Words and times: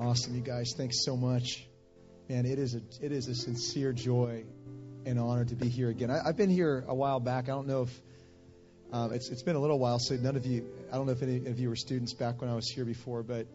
Awesome, 0.00 0.34
you 0.34 0.40
guys. 0.40 0.72
Thanks 0.76 1.04
so 1.04 1.16
much. 1.16 1.66
Man, 2.28 2.46
it 2.46 2.58
is 2.58 2.74
a 2.74 2.80
it 3.04 3.12
is 3.12 3.28
a 3.28 3.34
sincere 3.34 3.92
joy 3.92 4.44
and 5.04 5.18
honor 5.18 5.44
to 5.44 5.54
be 5.54 5.68
here 5.68 5.90
again. 5.90 6.10
I, 6.10 6.24
have 6.24 6.36
been 6.36 6.50
here 6.50 6.84
a 6.88 6.94
while 6.94 7.20
back. 7.20 7.44
I 7.44 7.52
don't 7.52 7.66
know 7.66 7.82
if 7.82 8.02
um, 8.92 9.12
it's 9.12 9.28
it's 9.30 9.42
been 9.42 9.56
a 9.56 9.60
little 9.60 9.78
while, 9.78 9.98
so 9.98 10.14
none 10.16 10.36
of 10.36 10.46
you. 10.46 10.66
I 10.90 10.96
don't 10.96 11.06
know 11.06 11.12
if 11.12 11.22
any 11.22 11.46
of 11.46 11.58
you 11.58 11.68
were 11.68 11.76
students 11.76 12.14
back 12.14 12.40
when 12.40 12.48
I 12.48 12.54
was 12.54 12.68
here 12.68 12.84
before, 12.84 13.22
but 13.22 13.46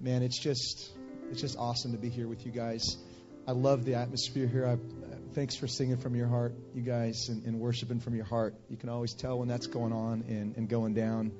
man, 0.00 0.22
it's 0.22 0.38
just 0.38 0.90
it's 1.30 1.40
just 1.40 1.58
awesome 1.58 1.92
to 1.92 1.98
be 1.98 2.08
here 2.08 2.26
with 2.26 2.46
you 2.46 2.52
guys. 2.52 2.96
I 3.46 3.52
love 3.52 3.84
the 3.84 3.94
atmosphere 3.94 4.46
here. 4.46 4.66
I, 4.66 4.78
thanks 5.34 5.56
for 5.56 5.66
singing 5.66 5.98
from 5.98 6.14
your 6.14 6.28
heart, 6.28 6.54
you 6.74 6.82
guys, 6.82 7.28
and, 7.28 7.44
and, 7.44 7.60
worshiping 7.60 8.00
from 8.00 8.14
your 8.14 8.26
heart. 8.26 8.54
You 8.68 8.76
can 8.76 8.88
always 8.88 9.14
tell 9.14 9.38
when 9.38 9.48
that's 9.48 9.66
going 9.66 9.92
on 9.92 10.24
and, 10.28 10.56
and 10.56 10.68
going 10.68 10.92
down. 10.92 11.32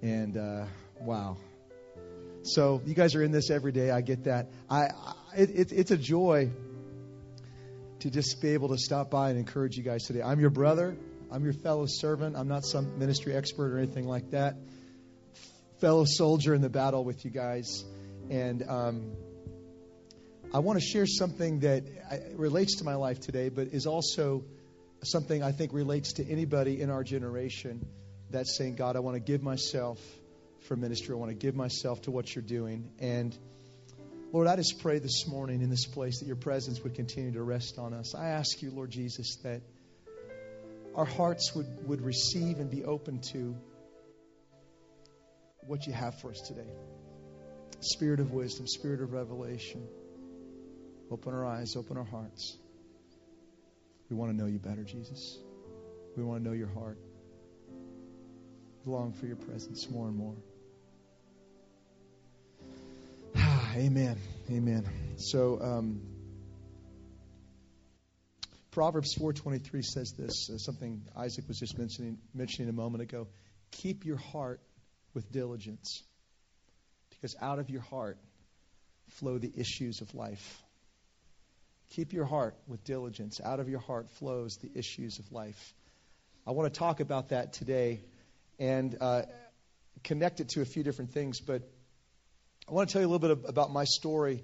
And 0.00 0.36
uh, 0.36 0.64
wow, 1.00 1.36
so 2.44 2.82
you 2.84 2.94
guys 2.94 3.14
are 3.14 3.22
in 3.22 3.32
this 3.32 3.50
every 3.50 3.72
day. 3.72 3.90
I 3.90 4.00
get 4.00 4.24
that. 4.24 4.50
I, 4.68 4.82
I 4.82 5.14
it, 5.36 5.72
it's 5.72 5.90
a 5.90 5.96
joy 5.96 6.50
to 8.00 8.10
just 8.10 8.40
be 8.42 8.50
able 8.50 8.68
to 8.68 8.78
stop 8.78 9.10
by 9.10 9.30
and 9.30 9.38
encourage 9.38 9.76
you 9.76 9.82
guys 9.82 10.04
today. 10.04 10.22
I'm 10.22 10.38
your 10.38 10.50
brother. 10.50 10.96
I'm 11.30 11.42
your 11.42 11.54
fellow 11.54 11.86
servant. 11.86 12.36
I'm 12.36 12.48
not 12.48 12.64
some 12.64 12.98
ministry 12.98 13.34
expert 13.34 13.72
or 13.72 13.78
anything 13.78 14.06
like 14.06 14.30
that. 14.32 14.56
Fellow 15.80 16.04
soldier 16.04 16.54
in 16.54 16.60
the 16.60 16.68
battle 16.68 17.02
with 17.02 17.24
you 17.24 17.30
guys, 17.30 17.84
and 18.30 18.62
um, 18.68 19.12
I 20.52 20.60
want 20.60 20.78
to 20.78 20.84
share 20.84 21.06
something 21.06 21.60
that 21.60 21.82
relates 22.36 22.76
to 22.76 22.84
my 22.84 22.94
life 22.94 23.20
today, 23.20 23.48
but 23.48 23.68
is 23.68 23.86
also 23.86 24.44
something 25.02 25.42
I 25.42 25.52
think 25.52 25.72
relates 25.72 26.14
to 26.14 26.28
anybody 26.30 26.80
in 26.80 26.90
our 26.90 27.02
generation. 27.02 27.84
That's 28.30 28.56
saying, 28.56 28.76
God, 28.76 28.96
I 28.96 29.00
want 29.00 29.16
to 29.16 29.20
give 29.20 29.42
myself 29.42 29.98
for 30.64 30.76
ministry. 30.76 31.14
I 31.14 31.18
want 31.18 31.30
to 31.30 31.36
give 31.36 31.54
myself 31.54 32.02
to 32.02 32.10
what 32.10 32.34
you're 32.34 32.42
doing. 32.42 32.90
And 32.98 33.36
Lord, 34.32 34.46
I 34.46 34.56
just 34.56 34.80
pray 34.80 34.98
this 34.98 35.26
morning 35.28 35.62
in 35.62 35.70
this 35.70 35.86
place 35.86 36.20
that 36.20 36.26
your 36.26 36.36
presence 36.36 36.80
would 36.82 36.94
continue 36.94 37.32
to 37.32 37.42
rest 37.42 37.78
on 37.78 37.94
us. 37.94 38.14
I 38.14 38.28
ask 38.30 38.62
you, 38.62 38.70
Lord 38.70 38.90
Jesus, 38.90 39.36
that 39.44 39.60
our 40.94 41.04
hearts 41.04 41.54
would, 41.54 41.86
would 41.86 42.00
receive 42.00 42.58
and 42.58 42.70
be 42.70 42.84
open 42.84 43.20
to 43.32 43.56
what 45.66 45.86
you 45.86 45.92
have 45.92 46.18
for 46.20 46.30
us 46.30 46.40
today. 46.40 46.70
Spirit 47.80 48.20
of 48.20 48.32
wisdom, 48.32 48.66
spirit 48.66 49.00
of 49.00 49.12
revelation. 49.12 49.86
Open 51.10 51.34
our 51.34 51.44
eyes, 51.44 51.76
open 51.76 51.96
our 51.96 52.04
hearts. 52.04 52.56
We 54.08 54.16
want 54.16 54.32
to 54.32 54.36
know 54.36 54.46
you 54.46 54.58
better, 54.58 54.84
Jesus. 54.84 55.38
We 56.16 56.22
want 56.22 56.42
to 56.42 56.48
know 56.48 56.54
your 56.54 56.68
heart. 56.68 56.98
We 58.84 58.92
long 58.92 59.12
for 59.12 59.26
your 59.26 59.36
presence 59.36 59.88
more 59.90 60.08
and 60.08 60.16
more. 60.16 60.34
Amen. 63.74 64.16
Amen. 64.52 64.88
So, 65.16 65.60
um, 65.60 66.00
Proverbs 68.70 69.14
4:23 69.14 69.82
says 69.82 70.12
this, 70.12 70.48
uh, 70.48 70.58
something 70.58 71.02
Isaac 71.16 71.48
was 71.48 71.58
just 71.58 71.76
mentioning 71.76 72.18
mentioning 72.32 72.68
a 72.68 72.72
moment 72.72 73.02
ago. 73.02 73.26
Keep 73.72 74.04
your 74.04 74.16
heart 74.16 74.60
with 75.12 75.32
diligence, 75.32 76.04
because 77.10 77.34
out 77.40 77.58
of 77.58 77.68
your 77.68 77.80
heart 77.80 78.16
flow 79.08 79.38
the 79.38 79.52
issues 79.56 80.02
of 80.02 80.14
life. 80.14 80.62
Keep 81.90 82.12
your 82.12 82.26
heart 82.26 82.54
with 82.68 82.84
diligence. 82.84 83.40
Out 83.40 83.58
of 83.58 83.68
your 83.68 83.80
heart 83.80 84.08
flows 84.10 84.56
the 84.58 84.70
issues 84.78 85.18
of 85.18 85.32
life. 85.32 85.74
I 86.46 86.52
want 86.52 86.72
to 86.72 86.78
talk 86.78 87.00
about 87.00 87.30
that 87.30 87.54
today 87.54 88.04
and 88.60 88.96
uh, 89.00 89.22
connect 90.04 90.38
it 90.38 90.50
to 90.50 90.60
a 90.60 90.64
few 90.64 90.84
different 90.84 91.10
things, 91.10 91.40
but 91.40 91.68
I 92.66 92.72
want 92.72 92.88
to 92.88 92.92
tell 92.94 93.02
you 93.02 93.08
a 93.08 93.12
little 93.12 93.36
bit 93.36 93.46
about 93.46 93.72
my 93.72 93.84
story 93.84 94.42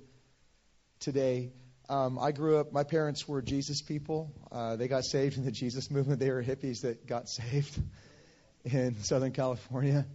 today. 0.99 1.53
Um, 1.89 2.19
I 2.19 2.33
grew 2.33 2.59
up, 2.59 2.71
my 2.71 2.85
parents 2.85 3.27
were 3.27 3.41
Jesus 3.41 3.81
people. 3.81 4.31
Uh, 4.53 4.77
they 4.77 4.89
got 4.89 5.05
saved 5.05 5.39
in 5.39 5.47
the 5.47 5.51
Jesus 5.51 5.91
movement. 5.91 6.21
They 6.21 6.31
were 6.31 6.43
hippies 6.43 6.83
that 6.83 7.07
got 7.07 7.31
saved 7.31 7.81
in 8.65 9.03
Southern 9.03 9.33
California. 9.33 10.07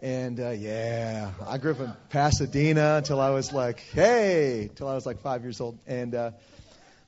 And 0.00 0.38
uh, 0.38 0.50
yeah, 0.50 1.32
I 1.44 1.58
grew 1.58 1.72
up 1.72 1.80
in 1.80 1.92
Pasadena 2.10 2.98
until 2.98 3.20
I 3.20 3.30
was 3.30 3.52
like, 3.52 3.80
hey, 3.80 4.68
until 4.68 4.86
I 4.86 4.94
was 4.94 5.04
like 5.04 5.20
five 5.20 5.42
years 5.42 5.60
old. 5.60 5.80
And 5.84 6.14
uh, 6.14 6.30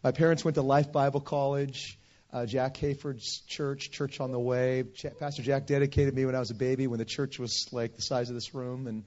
my 0.03 0.11
parents 0.11 0.45
went 0.45 0.57
to 0.57 0.63
Life 0.63 0.91
Bible 0.91 1.21
College, 1.21 1.97
uh, 2.33 2.45
Jack 2.45 2.77
Hayford's 2.79 3.43
church, 3.47 3.93
Church 3.93 4.19
on 4.19 4.33
the 4.33 4.41
Way. 4.41 4.83
Pastor 5.21 5.43
Jack 5.43 5.69
dedicated 5.69 6.13
me 6.13 6.27
when 6.27 6.35
I 6.35 6.41
was 6.41 6.51
a 6.51 6.57
baby, 6.57 6.89
when 6.89 6.99
the 6.99 7.05
church 7.05 7.39
was 7.39 7.69
like 7.71 7.95
the 7.95 8.03
size 8.03 8.31
of 8.31 8.35
this 8.35 8.53
room. 8.53 8.89
And 8.89 9.05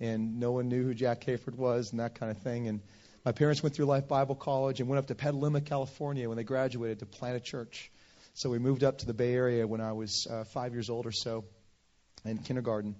and 0.00 0.38
no 0.38 0.52
one 0.52 0.68
knew 0.68 0.82
who 0.82 0.94
Jack 0.94 1.22
Hayford 1.22 1.54
was 1.54 1.90
and 1.90 2.00
that 2.00 2.18
kind 2.18 2.30
of 2.30 2.38
thing. 2.38 2.68
And 2.68 2.80
my 3.24 3.32
parents 3.32 3.62
went 3.62 3.74
through 3.74 3.86
Life 3.86 4.08
Bible 4.08 4.34
College 4.34 4.80
and 4.80 4.88
went 4.88 4.98
up 4.98 5.06
to 5.08 5.14
Petaluma, 5.14 5.60
California 5.60 6.28
when 6.28 6.36
they 6.36 6.44
graduated 6.44 7.00
to 7.00 7.06
plant 7.06 7.36
a 7.36 7.40
church. 7.40 7.90
So 8.34 8.50
we 8.50 8.58
moved 8.58 8.84
up 8.84 8.98
to 8.98 9.06
the 9.06 9.14
Bay 9.14 9.32
Area 9.32 9.66
when 9.66 9.80
I 9.80 9.92
was 9.92 10.26
uh, 10.30 10.44
five 10.44 10.72
years 10.72 10.90
old 10.90 11.06
or 11.06 11.12
so 11.12 11.44
in 12.24 12.38
kindergarten. 12.38 12.96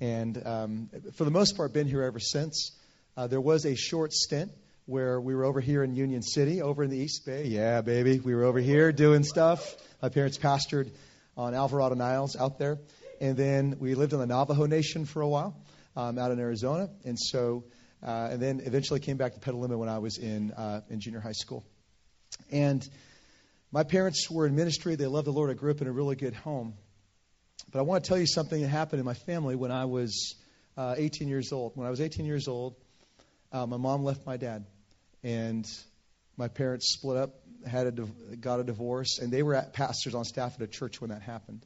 And 0.00 0.40
um, 0.46 0.90
for 1.14 1.24
the 1.24 1.30
most 1.30 1.56
part, 1.56 1.72
been 1.72 1.88
here 1.88 2.02
ever 2.02 2.20
since. 2.20 2.72
Uh, 3.16 3.26
there 3.26 3.40
was 3.40 3.64
a 3.64 3.74
short 3.74 4.12
stint 4.12 4.52
where 4.84 5.18
we 5.18 5.34
were 5.34 5.44
over 5.44 5.60
here 5.60 5.82
in 5.82 5.96
Union 5.96 6.22
City, 6.22 6.60
over 6.60 6.84
in 6.84 6.90
the 6.90 6.98
East 6.98 7.24
Bay. 7.24 7.46
Yeah, 7.46 7.80
baby, 7.80 8.20
we 8.20 8.34
were 8.34 8.44
over 8.44 8.58
here 8.58 8.92
doing 8.92 9.24
stuff. 9.24 9.74
My 10.02 10.10
parents 10.10 10.36
pastored 10.36 10.90
on 11.36 11.54
Alvarado 11.54 11.94
Niles 11.94 12.36
out 12.36 12.58
there. 12.58 12.78
And 13.20 13.36
then 13.36 13.78
we 13.80 13.94
lived 13.94 14.12
in 14.12 14.18
the 14.18 14.26
Navajo 14.26 14.66
Nation 14.66 15.06
for 15.06 15.22
a 15.22 15.28
while 15.28 15.56
um, 15.96 16.18
out 16.18 16.30
in 16.30 16.38
Arizona, 16.38 16.88
and 17.04 17.18
so 17.18 17.64
uh, 18.02 18.28
and 18.30 18.40
then 18.40 18.60
eventually 18.64 19.00
came 19.00 19.16
back 19.16 19.34
to 19.34 19.40
Petaluma 19.40 19.76
when 19.76 19.88
I 19.88 19.98
was 19.98 20.18
in 20.18 20.52
uh, 20.52 20.82
in 20.90 21.00
junior 21.00 21.20
high 21.20 21.32
school. 21.32 21.64
And 22.50 22.86
my 23.72 23.82
parents 23.82 24.30
were 24.30 24.46
in 24.46 24.54
ministry; 24.54 24.94
they 24.94 25.06
loved 25.06 25.26
the 25.26 25.32
Lord. 25.32 25.50
I 25.50 25.54
grew 25.54 25.70
up 25.70 25.80
in 25.80 25.86
a 25.86 25.92
really 25.92 26.16
good 26.16 26.34
home. 26.34 26.74
But 27.72 27.80
I 27.80 27.82
want 27.82 28.04
to 28.04 28.08
tell 28.08 28.18
you 28.18 28.26
something 28.26 28.60
that 28.60 28.68
happened 28.68 29.00
in 29.00 29.06
my 29.06 29.14
family 29.14 29.56
when 29.56 29.72
I 29.72 29.86
was 29.86 30.36
uh, 30.76 30.94
18 30.96 31.28
years 31.28 31.52
old. 31.52 31.72
When 31.74 31.86
I 31.86 31.90
was 31.90 32.00
18 32.00 32.24
years 32.26 32.46
old, 32.46 32.76
uh, 33.50 33.66
my 33.66 33.76
mom 33.76 34.04
left 34.04 34.24
my 34.26 34.36
dad, 34.36 34.66
and 35.24 35.66
my 36.36 36.48
parents 36.48 36.92
split 36.92 37.16
up, 37.16 37.34
had 37.66 37.86
a 37.86 38.36
got 38.36 38.60
a 38.60 38.64
divorce, 38.64 39.18
and 39.18 39.32
they 39.32 39.42
were 39.42 39.54
at 39.54 39.72
pastors 39.72 40.14
on 40.14 40.24
staff 40.24 40.54
at 40.56 40.62
a 40.62 40.66
church 40.66 41.00
when 41.00 41.10
that 41.10 41.22
happened. 41.22 41.64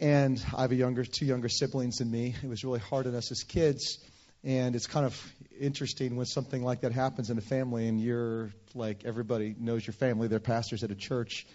And 0.00 0.44
I 0.56 0.62
have 0.62 0.72
a 0.72 0.76
younger, 0.76 1.04
two 1.04 1.24
younger 1.24 1.48
siblings 1.48 1.98
than 1.98 2.10
me. 2.10 2.34
It 2.42 2.48
was 2.48 2.64
really 2.64 2.80
hard 2.80 3.06
on 3.06 3.14
us 3.14 3.30
as 3.30 3.44
kids. 3.44 3.98
And 4.42 4.74
it's 4.76 4.86
kind 4.86 5.06
of 5.06 5.34
interesting 5.58 6.16
when 6.16 6.26
something 6.26 6.62
like 6.62 6.82
that 6.82 6.92
happens 6.92 7.30
in 7.30 7.38
a 7.38 7.40
family 7.40 7.88
and 7.88 8.00
you're 8.00 8.50
like, 8.74 9.04
everybody 9.04 9.54
knows 9.58 9.86
your 9.86 9.94
family, 9.94 10.28
they're 10.28 10.40
pastors 10.40 10.82
at 10.84 10.90
a 10.90 10.94
church. 10.94 11.46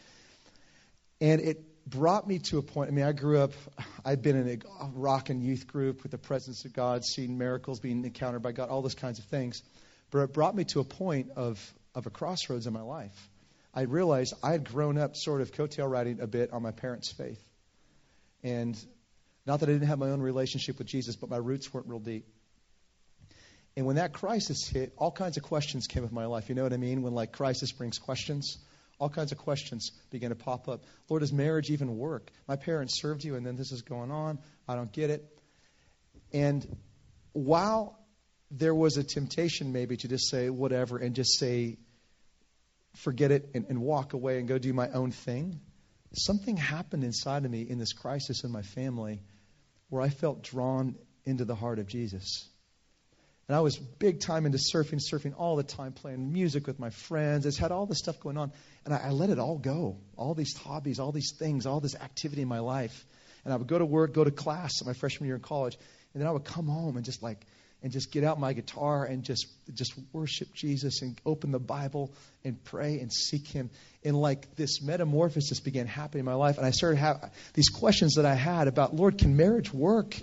And 1.22 1.42
it 1.42 1.88
brought 1.88 2.28
me 2.28 2.40
to 2.40 2.58
a 2.58 2.62
point. 2.62 2.90
I 2.90 2.94
mean, 2.94 3.06
I 3.06 3.12
grew 3.12 3.40
up, 3.40 3.52
I've 4.06 4.22
been 4.22 4.38
in 4.38 4.50
a 4.50 4.86
rock 4.94 5.30
and 5.30 5.44
youth 5.44 5.68
group 5.68 6.02
with 6.02 6.12
the 6.12 6.18
presence 6.18 6.66
of 6.66 6.74
God, 6.74 7.04
seeing 7.04 7.38
miracles 7.38 7.80
being 7.80 8.04
encountered 8.06 8.42
by 8.42 8.54
God, 8.54 8.70
all 8.70 8.82
those 8.82 8.96
kinds 8.96 9.20
of 9.20 9.26
things. 9.26 9.62
But 10.12 10.20
it 10.20 10.34
brought 10.34 10.56
me 10.56 10.64
to 10.66 10.80
a 10.80 10.84
point 10.84 11.32
of, 11.36 11.60
of 11.94 12.08
a 12.08 12.10
crossroads 12.10 12.68
in 12.68 12.74
my 12.74 12.82
life. 12.82 13.30
I 13.74 13.82
realized 13.82 14.34
I 14.42 14.52
had 14.52 14.64
grown 14.64 14.98
up 14.98 15.16
sort 15.16 15.42
of 15.42 15.52
coattail 15.52 15.90
riding 15.90 16.22
a 16.22 16.28
bit 16.28 16.52
on 16.54 16.64
my 16.64 16.72
parents' 16.72 17.12
faith. 17.12 17.40
And 18.44 18.78
not 19.46 19.60
that 19.60 19.70
I 19.70 19.74
didn't 19.74 19.88
have 19.88 20.00
my 20.00 20.10
own 20.10 20.22
relationship 20.22 20.78
with 20.78 20.88
Jesus, 20.88 21.16
but 21.16 21.30
my 21.30 21.38
roots 21.38 21.74
weren't 21.74 21.88
real 21.88 22.00
deep. 22.00 22.26
And 23.76 23.86
when 23.86 23.96
that 23.96 24.14
crisis 24.14 24.68
hit, 24.68 24.94
all 24.98 25.12
kinds 25.12 25.38
of 25.38 25.44
questions 25.44 25.88
came 25.88 26.04
of 26.04 26.12
my 26.12 26.26
life. 26.26 26.50
You 26.50 26.56
know 26.56 26.64
what 26.64 26.74
I 26.74 26.78
mean? 26.78 27.02
When 27.02 27.14
like 27.14 27.32
crisis 27.32 27.72
brings 27.72 27.98
questions, 27.98 28.58
all 29.00 29.10
kinds 29.10 29.32
of 29.32 29.38
questions 29.38 29.92
began 30.10 30.30
to 30.30 30.36
pop 30.36 30.68
up. 30.68 30.84
Lord, 31.08 31.22
does 31.22 31.32
marriage 31.32 31.70
even 31.70 31.98
work? 31.98 32.30
My 32.48 32.58
parents 32.58 33.02
served 33.02 33.24
you, 33.24 33.36
and 33.36 33.46
then 33.46 33.56
this 33.56 33.72
is 33.72 33.82
going 33.82 34.12
on. 34.12 34.40
I 34.68 34.76
don't 34.76 34.92
get 34.92 35.10
it. 35.10 35.26
And 36.34 36.66
while 37.32 37.98
there 38.52 38.76
was 38.76 38.98
a 38.98 39.04
temptation 39.04 39.72
maybe 39.72 39.96
to 39.98 40.08
just 40.08 40.30
say 40.30 40.50
whatever 40.50 40.98
and 40.98 41.16
just 41.16 41.40
say 41.40 41.78
forget 42.96 43.32
it 43.32 43.52
and, 43.54 43.66
and 43.70 43.80
walk 43.82 44.14
away 44.14 44.40
and 44.40 44.48
go 44.48 44.58
do 44.58 44.74
my 44.74 44.90
own 44.90 45.12
thing, 45.12 45.62
something 46.14 46.58
happened 46.58 47.04
inside 47.04 47.46
of 47.46 47.52
me 47.52 47.62
in 47.62 47.78
this 47.78 47.94
crisis 47.94 48.44
in 48.44 48.52
my 48.52 48.62
family 48.62 49.22
where 49.90 50.02
I 50.02 50.10
felt 50.10 50.44
drawn 50.44 50.96
into 51.26 51.46
the 51.46 51.56
heart 51.56 51.80
of 51.80 51.88
Jesus. 51.88 52.48
And 53.48 53.56
I 53.56 53.62
was 53.62 53.78
big 53.78 54.20
time 54.20 54.46
into 54.46 54.60
surfing, 54.60 55.00
surfing 55.00 55.34
all 55.36 55.56
the 55.56 55.64
time, 55.64 55.92
playing 55.92 56.32
music 56.32 56.68
with 56.68 56.78
my 56.78 56.92
friends. 56.92 57.48
I 57.48 57.62
had 57.62 57.72
all 57.72 57.88
this 57.88 57.98
stuff 57.98 58.20
going 58.20 58.38
on. 58.38 58.52
And 58.86 58.94
I, 58.94 59.08
I 59.08 59.10
let 59.10 59.32
it 59.32 59.40
all 59.40 59.58
go. 59.58 59.98
All 60.16 60.36
these 60.36 60.56
hobbies, 60.56 61.00
all 61.00 61.12
these 61.12 61.34
things, 61.38 61.66
all 61.66 61.80
this 61.80 61.96
activity 61.96 62.44
in 62.44 62.48
my 62.48 62.60
life. 62.60 63.06
And 63.44 63.52
I 63.52 63.58
would 63.58 63.66
go 63.66 63.80
to 63.80 63.86
work, 63.86 64.14
go 64.14 64.24
to 64.24 64.30
class 64.30 64.84
my 64.86 64.94
freshman 64.94 65.26
year 65.26 65.36
in 65.36 65.42
college. 65.42 65.78
And 66.14 66.22
then 66.22 66.28
I 66.28 66.32
would 66.32 66.46
come 66.46 66.68
home 66.68 66.96
and 66.96 67.04
just 67.04 67.24
like 67.24 67.44
and 67.82 67.92
just 67.92 68.12
get 68.12 68.24
out 68.24 68.40
my 68.40 68.54
guitar 68.54 69.06
and 69.06 69.24
just 69.24 69.48
just 69.74 69.94
worship 70.12 70.54
Jesus 70.54 71.02
and 71.02 71.20
open 71.26 71.52
the 71.52 71.60
Bible 71.60 72.12
and 72.44 72.62
pray 72.64 73.00
and 73.00 73.12
seek 73.12 73.48
Him. 73.48 73.70
And 74.04 74.20
like 74.20 74.56
this 74.56 74.82
metamorphosis 74.82 75.60
began 75.60 75.88
happening 75.88 76.22
in 76.22 76.26
my 76.26 76.34
life, 76.34 76.58
and 76.58 76.66
I 76.66 76.72
started 76.72 76.98
have 76.98 77.32
these 77.54 77.70
questions 77.70 78.16
that 78.16 78.26
I 78.26 78.36
had 78.36 78.68
about 78.68 78.96
Lord, 78.96 79.18
can 79.18 79.38
marriage 79.38 79.74
work? 79.74 80.16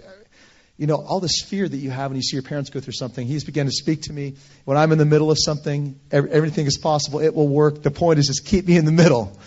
you 0.78 0.86
know, 0.86 0.96
all 0.96 1.20
this 1.20 1.42
fear 1.42 1.66
that 1.66 1.76
you 1.76 1.90
have 1.90 2.10
when 2.10 2.16
you 2.16 2.22
see 2.22 2.36
your 2.36 2.42
parents 2.42 2.68
go 2.68 2.80
through 2.80 2.92
something. 2.92 3.26
He's 3.26 3.44
began 3.44 3.66
to 3.66 3.72
speak 3.72 4.02
to 4.02 4.12
me. 4.12 4.36
When 4.64 4.76
I'm 4.76 4.92
in 4.92 4.98
the 4.98 5.06
middle 5.06 5.30
of 5.30 5.38
something, 5.40 5.98
everything 6.10 6.66
is 6.66 6.76
possible. 6.76 7.20
It 7.20 7.34
will 7.34 7.48
work. 7.48 7.82
The 7.82 7.90
point 7.90 8.18
is 8.18 8.26
just 8.26 8.44
keep 8.44 8.66
me 8.66 8.76
in 8.76 8.84
the 8.84 8.92
middle, 8.92 9.38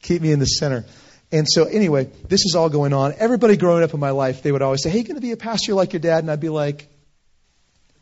keep 0.00 0.22
me 0.22 0.30
in 0.30 0.38
the 0.38 0.46
center. 0.46 0.84
And 1.32 1.48
so, 1.48 1.64
anyway, 1.64 2.08
this 2.28 2.44
is 2.44 2.54
all 2.54 2.68
going 2.68 2.92
on. 2.92 3.14
Everybody 3.18 3.56
growing 3.56 3.82
up 3.82 3.94
in 3.94 4.00
my 4.00 4.10
life, 4.10 4.42
they 4.42 4.52
would 4.52 4.62
always 4.62 4.82
say, 4.82 4.90
Hey, 4.90 4.98
you 4.98 5.04
going 5.04 5.16
to 5.16 5.20
be 5.20 5.32
a 5.32 5.36
pastor 5.36 5.74
like 5.74 5.92
your 5.92 6.00
dad? 6.00 6.22
And 6.22 6.30
I'd 6.30 6.38
be 6.38 6.50
like, 6.50 6.88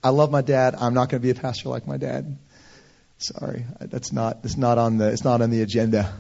I 0.05 0.11
love 0.11 0.31
my 0.31 0.43
dad. 0.43 0.75
I'm 0.79 0.93
not 0.93 1.09
going 1.09 1.23
to 1.23 1.27
be 1.27 1.31
a 1.31 1.35
pastor 1.35 1.71
like 1.71 1.87
my 1.87 1.97
dad. 1.97 2.37
Sorry, 3.17 3.65
that's 3.81 4.13
not, 4.13 4.41
it's 4.45 4.59
not 4.59 4.77
on 4.77 4.99
the, 4.99 5.09
it's 5.09 5.25
not 5.25 5.41
on 5.41 5.49
the 5.49 5.63
agenda. 5.63 6.13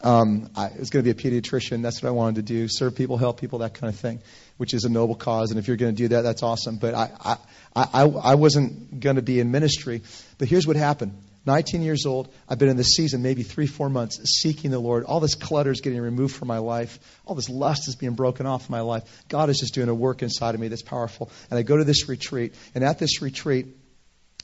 Um, 0.00 0.50
I 0.56 0.72
was 0.76 0.90
going 0.90 1.04
to 1.04 1.14
be 1.14 1.16
a 1.16 1.30
pediatrician. 1.40 1.80
That's 1.82 2.02
what 2.02 2.08
I 2.08 2.12
wanted 2.12 2.34
to 2.36 2.42
do: 2.42 2.66
serve 2.68 2.96
people, 2.96 3.16
help 3.18 3.40
people, 3.40 3.60
that 3.60 3.74
kind 3.74 3.92
of 3.92 4.00
thing, 4.00 4.20
which 4.56 4.74
is 4.74 4.82
a 4.82 4.88
noble 4.88 5.14
cause. 5.14 5.50
And 5.50 5.60
if 5.60 5.68
you're 5.68 5.76
going 5.76 5.94
to 5.94 5.96
do 5.96 6.08
that, 6.08 6.22
that's 6.22 6.42
awesome. 6.42 6.78
But 6.78 6.94
I, 6.94 7.10
I, 7.24 7.36
I, 7.76 8.02
I 8.02 8.34
wasn't 8.34 8.98
going 8.98 9.14
to 9.14 9.22
be 9.22 9.38
in 9.38 9.52
ministry. 9.52 10.02
But 10.38 10.48
here's 10.48 10.66
what 10.66 10.74
happened: 10.74 11.16
19 11.44 11.82
years 11.82 12.06
old. 12.06 12.32
I've 12.48 12.58
been 12.58 12.68
in 12.68 12.76
this 12.76 12.94
season, 12.94 13.22
maybe 13.22 13.42
three, 13.42 13.66
four 13.66 13.88
months, 13.88 14.20
seeking 14.40 14.70
the 14.70 14.78
Lord. 14.78 15.04
All 15.04 15.20
this 15.20 15.34
clutter 15.34 15.70
is 15.70 15.80
getting 15.80 16.00
removed 16.00 16.36
from 16.36 16.48
my 16.48 16.58
life. 16.58 16.98
All 17.24 17.34
this 17.34 17.48
lust 17.48 17.88
is 17.88 17.96
being 17.96 18.14
broken 18.14 18.46
off 18.46 18.70
my 18.70 18.80
life. 18.80 19.02
God 19.28 19.50
is 19.50 19.58
just 19.58 19.74
doing 19.74 19.88
a 19.88 19.94
work 19.94 20.22
inside 20.22 20.54
of 20.54 20.60
me 20.60 20.68
that's 20.68 20.82
powerful. 20.82 21.30
And 21.50 21.58
I 21.58 21.62
go 21.62 21.76
to 21.76 21.84
this 21.84 22.08
retreat, 22.08 22.54
and 22.74 22.84
at 22.84 22.98
this 22.98 23.22
retreat, 23.22 23.66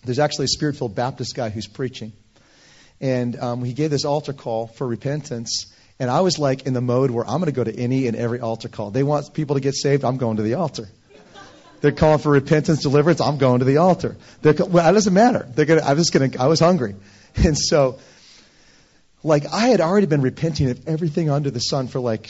there's 0.04 0.18
actually 0.18 0.44
a 0.46 0.48
spirit-filled 0.48 0.94
Baptist 0.94 1.34
guy 1.34 1.50
who's 1.50 1.66
preaching 1.66 2.12
and 3.00 3.38
um, 3.38 3.64
he 3.64 3.72
gave 3.72 3.90
this 3.90 4.04
altar 4.04 4.32
call 4.32 4.66
for 4.66 4.86
repentance. 4.86 5.72
And 5.98 6.10
I 6.10 6.20
was 6.20 6.38
like 6.38 6.66
in 6.66 6.74
the 6.74 6.80
mode 6.80 7.10
where 7.10 7.24
I'm 7.24 7.38
going 7.38 7.46
to 7.46 7.52
go 7.52 7.64
to 7.64 7.76
any 7.76 8.06
and 8.06 8.16
every 8.16 8.40
altar 8.40 8.68
call. 8.68 8.90
They 8.90 9.02
want 9.02 9.34
people 9.34 9.56
to 9.56 9.60
get 9.60 9.74
saved. 9.74 10.04
I'm 10.04 10.16
going 10.16 10.36
to 10.36 10.42
the 10.42 10.54
altar. 10.54 10.88
They're 11.80 11.92
calling 11.92 12.18
for 12.18 12.30
repentance, 12.30 12.82
deliverance. 12.82 13.20
I'm 13.20 13.38
going 13.38 13.60
to 13.60 13.64
the 13.64 13.76
altar. 13.76 14.16
They're, 14.42 14.54
well, 14.54 14.88
it 14.88 14.92
doesn't 14.92 15.14
matter. 15.14 15.46
They're 15.54 15.66
gonna, 15.66 15.82
I'm 15.82 15.96
just 15.96 16.12
to. 16.12 16.36
I 16.38 16.46
was 16.46 16.60
hungry, 16.60 16.96
and 17.36 17.56
so, 17.56 17.98
like, 19.22 19.46
I 19.46 19.68
had 19.68 19.80
already 19.80 20.06
been 20.06 20.22
repenting 20.22 20.70
of 20.70 20.88
everything 20.88 21.30
under 21.30 21.50
the 21.50 21.60
sun 21.60 21.88
for 21.88 22.00
like 22.00 22.28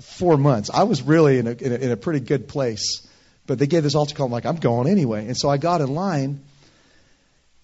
four 0.00 0.36
months. 0.36 0.70
I 0.72 0.84
was 0.84 1.02
really 1.02 1.38
in 1.38 1.46
a, 1.46 1.52
in 1.52 1.72
a, 1.72 1.76
in 1.76 1.90
a 1.90 1.96
pretty 1.96 2.20
good 2.20 2.48
place, 2.48 3.06
but 3.46 3.58
they 3.58 3.66
gave 3.66 3.82
this 3.82 3.94
altar 3.94 4.14
call. 4.14 4.26
I'm 4.26 4.32
like, 4.32 4.46
I'm 4.46 4.56
going 4.56 4.88
anyway, 4.88 5.26
and 5.26 5.36
so 5.36 5.48
I 5.48 5.58
got 5.58 5.80
in 5.80 5.94
line, 5.94 6.42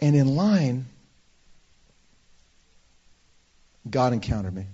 and 0.01 0.15
in 0.15 0.37
line, 0.37 0.87
God 3.89 4.13
encountered 4.13 4.55
me. 4.55 4.67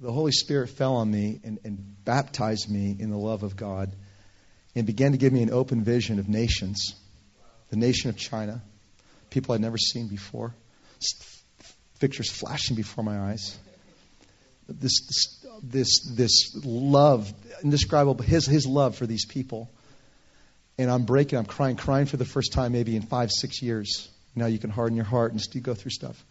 The 0.00 0.12
Holy 0.12 0.32
Spirit 0.32 0.70
fell 0.70 0.96
on 0.96 1.10
me 1.10 1.40
and, 1.44 1.58
and 1.64 2.04
baptized 2.04 2.70
me 2.70 2.96
in 2.98 3.10
the 3.10 3.18
love 3.18 3.42
of 3.42 3.54
God 3.56 3.94
and 4.74 4.86
began 4.86 5.12
to 5.12 5.18
give 5.18 5.32
me 5.32 5.42
an 5.42 5.50
open 5.50 5.84
vision 5.84 6.18
of 6.18 6.28
nations 6.28 6.94
the 7.70 7.76
nation 7.76 8.10
of 8.10 8.16
China, 8.16 8.60
people 9.30 9.54
I'd 9.54 9.60
never 9.60 9.78
seen 9.78 10.08
before, 10.08 10.54
pictures 12.00 12.30
flashing 12.30 12.76
before 12.76 13.04
my 13.04 13.30
eyes. 13.30 13.56
This, 14.68 15.06
this, 15.06 15.46
this, 15.62 16.14
this 16.16 16.64
love, 16.64 17.32
indescribable, 17.62 18.22
his, 18.22 18.46
his 18.46 18.66
love 18.66 18.96
for 18.96 19.06
these 19.06 19.24
people. 19.24 19.70
And 20.78 20.90
I'm 20.90 21.04
breaking, 21.04 21.38
I'm 21.38 21.46
crying, 21.46 21.76
crying 21.76 22.06
for 22.06 22.16
the 22.16 22.24
first 22.24 22.52
time 22.52 22.72
maybe 22.72 22.96
in 22.96 23.02
five, 23.02 23.30
six 23.30 23.62
years. 23.62 24.08
Now 24.34 24.46
you 24.46 24.58
can 24.58 24.70
harden 24.70 24.96
your 24.96 25.04
heart 25.04 25.32
and 25.32 25.40
still 25.40 25.62
go 25.62 25.74
through 25.74 25.90
stuff. 25.90 26.24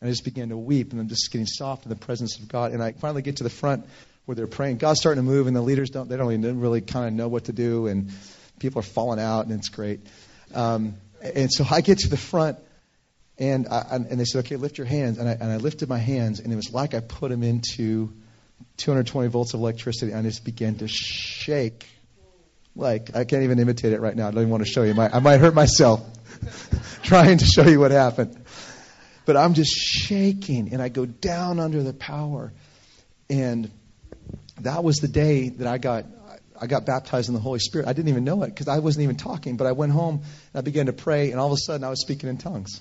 And 0.00 0.08
I 0.08 0.10
just 0.10 0.24
began 0.24 0.50
to 0.50 0.56
weep, 0.56 0.92
and 0.92 1.00
I'm 1.00 1.08
just 1.08 1.30
getting 1.32 1.46
soft 1.46 1.84
in 1.84 1.90
the 1.90 1.96
presence 1.96 2.38
of 2.38 2.48
God. 2.48 2.72
And 2.72 2.82
I 2.82 2.92
finally 2.92 3.22
get 3.22 3.36
to 3.36 3.44
the 3.44 3.50
front 3.50 3.86
where 4.26 4.34
they're 4.34 4.46
praying. 4.46 4.78
God's 4.78 5.00
starting 5.00 5.24
to 5.24 5.28
move, 5.28 5.46
and 5.46 5.56
the 5.56 5.62
leaders 5.62 5.90
don't, 5.90 6.08
they 6.08 6.16
don't 6.16 6.32
even 6.32 6.60
really 6.60 6.80
kind 6.80 7.06
of 7.06 7.12
know 7.12 7.28
what 7.28 7.44
to 7.44 7.52
do, 7.52 7.86
and 7.86 8.10
people 8.58 8.80
are 8.80 8.82
falling 8.82 9.20
out, 9.20 9.46
and 9.46 9.54
it's 9.54 9.68
great. 9.68 10.00
Um, 10.54 10.96
and 11.22 11.50
so 11.50 11.64
I 11.70 11.80
get 11.80 11.98
to 11.98 12.08
the 12.08 12.16
front, 12.16 12.58
and, 13.38 13.68
I, 13.68 13.86
and 13.90 14.20
they 14.20 14.24
said, 14.24 14.40
okay, 14.40 14.56
lift 14.56 14.78
your 14.78 14.86
hands. 14.86 15.18
And 15.18 15.28
I, 15.28 15.32
and 15.32 15.44
I 15.44 15.56
lifted 15.56 15.88
my 15.88 15.98
hands, 15.98 16.40
and 16.40 16.52
it 16.52 16.56
was 16.56 16.72
like 16.72 16.94
I 16.94 17.00
put 17.00 17.30
them 17.30 17.42
into 17.42 18.12
220 18.78 19.28
volts 19.28 19.54
of 19.54 19.60
electricity, 19.60 20.12
and 20.12 20.20
I 20.20 20.28
just 20.28 20.44
began 20.44 20.76
to 20.76 20.88
shake. 20.88 21.86
Like, 22.74 23.14
I 23.16 23.24
can't 23.24 23.42
even 23.42 23.58
imitate 23.58 23.92
it 23.92 24.00
right 24.00 24.14
now. 24.14 24.28
I 24.28 24.30
don't 24.30 24.40
even 24.40 24.50
want 24.50 24.64
to 24.64 24.70
show 24.70 24.82
you. 24.82 24.90
I 24.90 24.94
might, 24.94 25.14
I 25.14 25.18
might 25.20 25.38
hurt 25.38 25.54
myself 25.54 26.04
trying 27.02 27.38
to 27.38 27.44
show 27.44 27.66
you 27.66 27.80
what 27.80 27.90
happened. 27.90 28.44
But 29.26 29.36
I'm 29.36 29.54
just 29.54 29.72
shaking 29.72 30.72
and 30.72 30.80
I 30.80 30.88
go 30.88 31.04
down 31.04 31.60
under 31.60 31.82
the 31.82 31.92
power. 31.92 32.52
And 33.28 33.70
that 34.60 34.82
was 34.82 34.96
the 34.98 35.08
day 35.08 35.50
that 35.50 35.66
I 35.66 35.78
got 35.78 36.06
I 36.58 36.66
got 36.66 36.86
baptized 36.86 37.28
in 37.28 37.34
the 37.34 37.40
Holy 37.40 37.58
Spirit. 37.58 37.86
I 37.86 37.92
didn't 37.92 38.08
even 38.08 38.24
know 38.24 38.42
it 38.42 38.48
because 38.48 38.68
I 38.68 38.78
wasn't 38.78 39.04
even 39.04 39.16
talking. 39.16 39.56
But 39.56 39.66
I 39.66 39.72
went 39.72 39.92
home 39.92 40.22
and 40.22 40.58
I 40.58 40.60
began 40.62 40.86
to 40.86 40.92
pray, 40.92 41.30
and 41.30 41.38
all 41.38 41.48
of 41.48 41.52
a 41.52 41.58
sudden 41.58 41.84
I 41.84 41.90
was 41.90 42.00
speaking 42.00 42.30
in 42.30 42.38
tongues. 42.38 42.80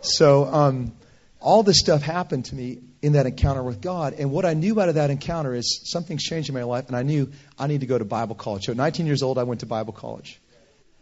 So 0.00 0.44
um, 0.44 0.92
all 1.40 1.62
this 1.62 1.78
stuff 1.78 2.02
happened 2.02 2.46
to 2.46 2.54
me 2.54 2.78
in 3.02 3.12
that 3.12 3.26
encounter 3.26 3.62
with 3.62 3.82
God. 3.82 4.14
And 4.14 4.30
what 4.30 4.46
I 4.46 4.54
knew 4.54 4.80
out 4.80 4.88
of 4.88 4.94
that 4.94 5.10
encounter 5.10 5.54
is 5.54 5.82
something's 5.84 6.22
changed 6.22 6.48
in 6.48 6.54
my 6.54 6.62
life, 6.62 6.86
and 6.88 6.96
I 6.96 7.02
knew 7.02 7.30
I 7.58 7.66
need 7.66 7.80
to 7.80 7.86
go 7.86 7.98
to 7.98 8.04
Bible 8.04 8.34
college. 8.34 8.64
So 8.64 8.72
at 8.72 8.78
19 8.78 9.06
years 9.06 9.22
old, 9.22 9.38
I 9.38 9.42
went 9.42 9.60
to 9.60 9.66
Bible 9.66 9.92
college. 9.92 10.40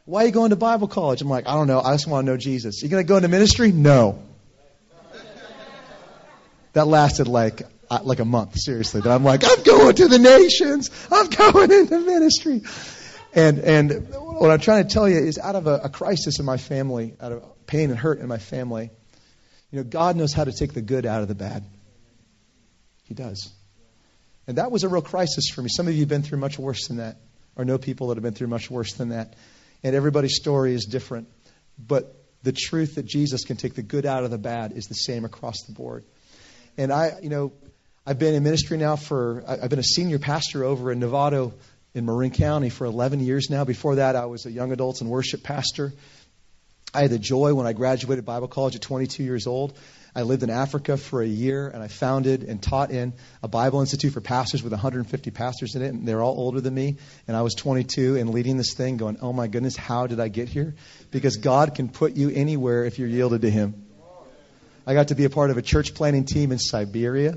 Why 0.05 0.25
are 0.25 0.27
you 0.27 0.33
going 0.33 0.51
to 0.51 0.57
Bible 0.57 0.89
college? 0.89 1.23
I'm 1.23 1.29
like, 1.29 1.47
I 1.47 1.55
don't 1.55 1.69
know. 1.69 1.81
I 1.81 1.95
just 1.95 2.09
want 2.09 2.27
to 2.27 2.33
know 2.33 2.37
Jesus. 2.37 2.83
You 2.83 2.89
going 2.89 3.05
to 3.05 3.09
go 3.09 3.17
into 3.17 3.29
ministry? 3.29 3.71
No. 3.71 4.21
That 6.73 6.87
lasted 6.87 7.29
like 7.29 7.63
uh, 7.91 8.01
like 8.03 8.21
a 8.21 8.25
month, 8.25 8.59
seriously. 8.59 9.01
But 9.03 9.11
I'm 9.11 9.25
like, 9.25 9.43
I'm 9.45 9.63
going 9.63 9.95
to 9.97 10.09
the 10.09 10.19
nations. 10.19 10.91
I'm 11.11 11.29
going 11.29 11.71
into 11.71 12.01
ministry. 12.01 12.63
And 13.35 13.59
and 13.59 14.09
what 14.11 14.51
I'm 14.51 14.61
trying 14.61 14.87
to 14.87 14.93
tell 14.93 15.09
you 15.09 15.19
is, 15.19 15.39
out 15.39 15.57
of 15.57 15.67
a, 15.67 15.83
a 15.85 15.89
crisis 15.89 16.39
in 16.39 16.45
my 16.45 16.57
family, 16.57 17.15
out 17.21 17.33
of 17.33 17.67
pain 17.67 17.91
and 17.91 17.99
hurt 17.99 18.19
in 18.19 18.29
my 18.29 18.39
family, 18.39 18.91
you 19.71 19.79
know, 19.79 19.85
God 19.85 20.17
knows 20.17 20.33
how 20.33 20.45
to 20.45 20.53
take 20.53 20.73
the 20.75 20.83
good 20.83 21.07
out 21.07 21.23
of 21.23 21.29
the 21.29 21.35
bad. 21.35 21.65
He 23.05 23.15
does. 23.15 23.51
And 24.47 24.59
that 24.59 24.71
was 24.71 24.85
a 24.85 24.89
real 24.89 25.03
crisis 25.03 25.49
for 25.55 25.63
me. 25.63 25.69
Some 25.69 25.87
of 25.87 25.95
you 25.95 26.01
have 26.01 26.09
been 26.09 26.23
through 26.23 26.39
much 26.39 26.59
worse 26.59 26.89
than 26.89 26.97
that, 26.99 27.17
or 27.57 27.65
know 27.65 27.79
people 27.79 28.09
that 28.09 28.17
have 28.17 28.23
been 28.23 28.35
through 28.35 28.49
much 28.49 28.71
worse 28.71 28.95
than 28.95 29.11
that. 29.11 29.35
And 29.83 29.95
everybody's 29.95 30.37
story 30.37 30.75
is 30.75 30.85
different. 30.85 31.29
But 31.79 32.15
the 32.43 32.53
truth 32.53 32.97
that 32.97 33.05
Jesus 33.05 33.45
can 33.45 33.57
take 33.57 33.75
the 33.75 33.83
good 33.83 34.05
out 34.05 34.25
of 34.25 34.31
the 34.31 34.39
bad 34.39 34.73
is 34.73 34.87
the 34.87 34.95
same 34.95 35.25
across 35.25 35.63
the 35.67 35.73
board. 35.73 36.05
And 36.77 36.93
I, 36.93 37.19
you 37.23 37.29
know, 37.29 37.53
I've 38.07 38.19
been 38.19 38.35
in 38.35 38.43
ministry 38.43 38.79
now 38.79 38.97
for, 38.97 39.45
I've 39.47 39.71
been 39.71 39.79
a 39.79 39.85
senior 39.85 40.19
pastor 40.19 40.65
over 40.65 40.91
in 40.91 41.01
Novato 41.01 41.53
in 41.95 42.07
Marin 42.07 42.31
County 42.31 42.71
for 42.71 42.85
11 42.85 43.21
years 43.21 43.49
now. 43.51 43.65
Before 43.65 43.97
that, 43.97 44.17
I 44.17 44.27
was 44.27 44.47
a 44.47 44.51
young 44.51 44.73
adults 44.73 45.01
and 45.01 45.11
worship 45.11 45.43
pastor. 45.43 45.93
I 46.95 47.03
had 47.03 47.11
the 47.11 47.19
joy 47.19 47.55
when 47.55 47.67
I 47.67 47.73
graduated 47.73 48.25
Bible 48.25 48.49
college 48.49 48.75
at 48.75 48.83
22 48.83 49.23
years 49.23 49.47
old. 49.47 49.79
I 50.15 50.23
lived 50.23 50.43
in 50.43 50.51
Africa 50.51 50.99
for 50.99 51.23
a 51.23 51.27
year 51.27 51.69
and 51.69 51.83
I 51.83 51.89
founded 51.89 52.43
and 52.43 52.63
taught 52.63 52.91
in 52.91 53.15
a 53.43 53.49
Bible 53.49 53.81
Institute 53.81 54.13
for 54.13 54.21
pastors 54.21 54.63
with 54.63 54.73
150 54.73 55.31
pastors 55.31 55.75
in 55.75 55.81
it. 55.81 55.89
And 55.89 56.07
they're 56.07 56.23
all 56.23 56.39
older 56.39 56.61
than 56.61 56.75
me. 56.75 56.99
And 57.27 57.35
I 57.35 57.41
was 57.41 57.55
22 57.55 58.17
and 58.17 58.31
leading 58.31 58.59
this 58.59 58.75
thing 58.75 58.99
going, 58.99 59.19
oh 59.23 59.33
my 59.33 59.47
goodness, 59.47 59.75
how 59.75 60.07
did 60.07 60.21
I 60.21 60.29
get 60.29 60.51
here? 60.51 60.75
Because 61.11 61.39
God 61.39 61.75
can 61.75 61.89
put 61.89 62.15
you 62.15 62.29
anywhere 62.29 62.85
if 62.85 62.99
you're 62.99 63.09
yielded 63.09 63.43
to 63.43 63.51
Him. 63.51 63.87
I 64.87 64.95
got 64.95 65.09
to 65.09 65.15
be 65.15 65.25
a 65.25 65.31
part 65.31 65.51
of 65.51 65.57
a 65.59 65.63
church 65.63 65.95
planting 65.95 66.25
team 66.25 66.51
in 66.51 66.59
Siberia 66.59 67.37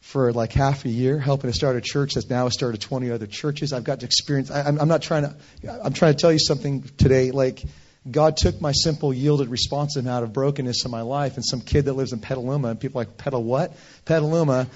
for 0.00 0.32
like 0.32 0.52
half 0.52 0.84
a 0.84 0.88
year, 0.88 1.18
helping 1.18 1.50
to 1.50 1.54
start 1.54 1.76
a 1.76 1.80
church 1.80 2.14
that's 2.14 2.30
now 2.30 2.48
started 2.48 2.80
20 2.80 3.10
other 3.10 3.26
churches. 3.26 3.72
I've 3.72 3.84
got 3.84 4.00
to 4.00 4.06
experience. 4.06 4.50
I, 4.50 4.62
I'm, 4.62 4.80
I'm 4.80 4.88
not 4.88 5.02
trying 5.02 5.24
to. 5.24 5.36
I'm 5.84 5.92
trying 5.92 6.14
to 6.14 6.18
tell 6.18 6.32
you 6.32 6.38
something 6.38 6.82
today. 6.82 7.32
Like 7.32 7.62
God 8.08 8.36
took 8.36 8.60
my 8.60 8.72
simple, 8.72 9.12
yielded 9.12 9.48
response 9.48 9.96
out 9.96 10.22
of 10.22 10.32
brokenness 10.32 10.84
in 10.84 10.90
my 10.90 11.02
life, 11.02 11.34
and 11.34 11.44
some 11.44 11.60
kid 11.60 11.86
that 11.86 11.94
lives 11.94 12.12
in 12.12 12.20
Petaluma, 12.20 12.68
and 12.68 12.80
people 12.80 13.00
like 13.00 13.16
Petal 13.16 13.42
what? 13.42 13.76
Petaluma. 14.04 14.68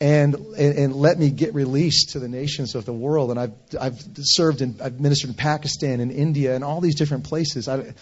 And, 0.00 0.34
and, 0.34 0.78
and 0.78 0.96
let 0.96 1.16
me 1.16 1.30
get 1.30 1.54
released 1.54 2.10
to 2.10 2.18
the 2.18 2.26
nations 2.26 2.74
of 2.74 2.84
the 2.84 2.92
world. 2.92 3.30
And 3.30 3.38
I've 3.38 3.52
I've 3.80 4.04
served 4.18 4.60
and 4.60 4.82
I've 4.82 4.98
ministered 4.98 5.30
in 5.30 5.36
Pakistan 5.36 6.00
and 6.00 6.10
India 6.10 6.56
and 6.56 6.64
all 6.64 6.80
these 6.80 6.96
different 6.96 7.22
places. 7.22 7.68
I, 7.68 7.94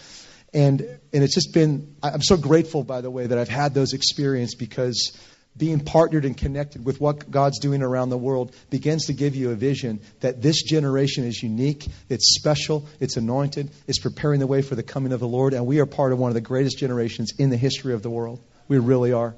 and, 0.53 0.81
and 0.81 1.23
it's 1.23 1.33
just 1.33 1.53
been, 1.53 1.95
I'm 2.03 2.21
so 2.21 2.37
grateful, 2.37 2.83
by 2.83 3.01
the 3.01 3.09
way, 3.09 3.27
that 3.27 3.37
I've 3.37 3.49
had 3.49 3.73
those 3.73 3.93
experiences 3.93 4.55
because 4.55 5.17
being 5.55 5.81
partnered 5.81 6.25
and 6.25 6.37
connected 6.37 6.85
with 6.85 7.01
what 7.01 7.29
God's 7.29 7.59
doing 7.59 7.81
around 7.81 8.09
the 8.09 8.17
world 8.17 8.55
begins 8.69 9.07
to 9.07 9.13
give 9.13 9.35
you 9.35 9.51
a 9.51 9.55
vision 9.55 9.99
that 10.21 10.41
this 10.41 10.63
generation 10.63 11.25
is 11.25 11.43
unique, 11.43 11.87
it's 12.09 12.35
special, 12.35 12.85
it's 12.99 13.17
anointed, 13.17 13.69
it's 13.87 13.99
preparing 13.99 14.39
the 14.39 14.47
way 14.47 14.61
for 14.61 14.75
the 14.75 14.83
coming 14.83 15.11
of 15.11 15.19
the 15.19 15.27
Lord, 15.27 15.53
and 15.53 15.65
we 15.65 15.79
are 15.79 15.85
part 15.85 16.13
of 16.13 16.19
one 16.19 16.29
of 16.29 16.35
the 16.35 16.41
greatest 16.41 16.77
generations 16.77 17.33
in 17.37 17.49
the 17.49 17.57
history 17.57 17.93
of 17.93 18.01
the 18.01 18.09
world. 18.09 18.41
We 18.67 18.79
really 18.79 19.11
are. 19.11 19.35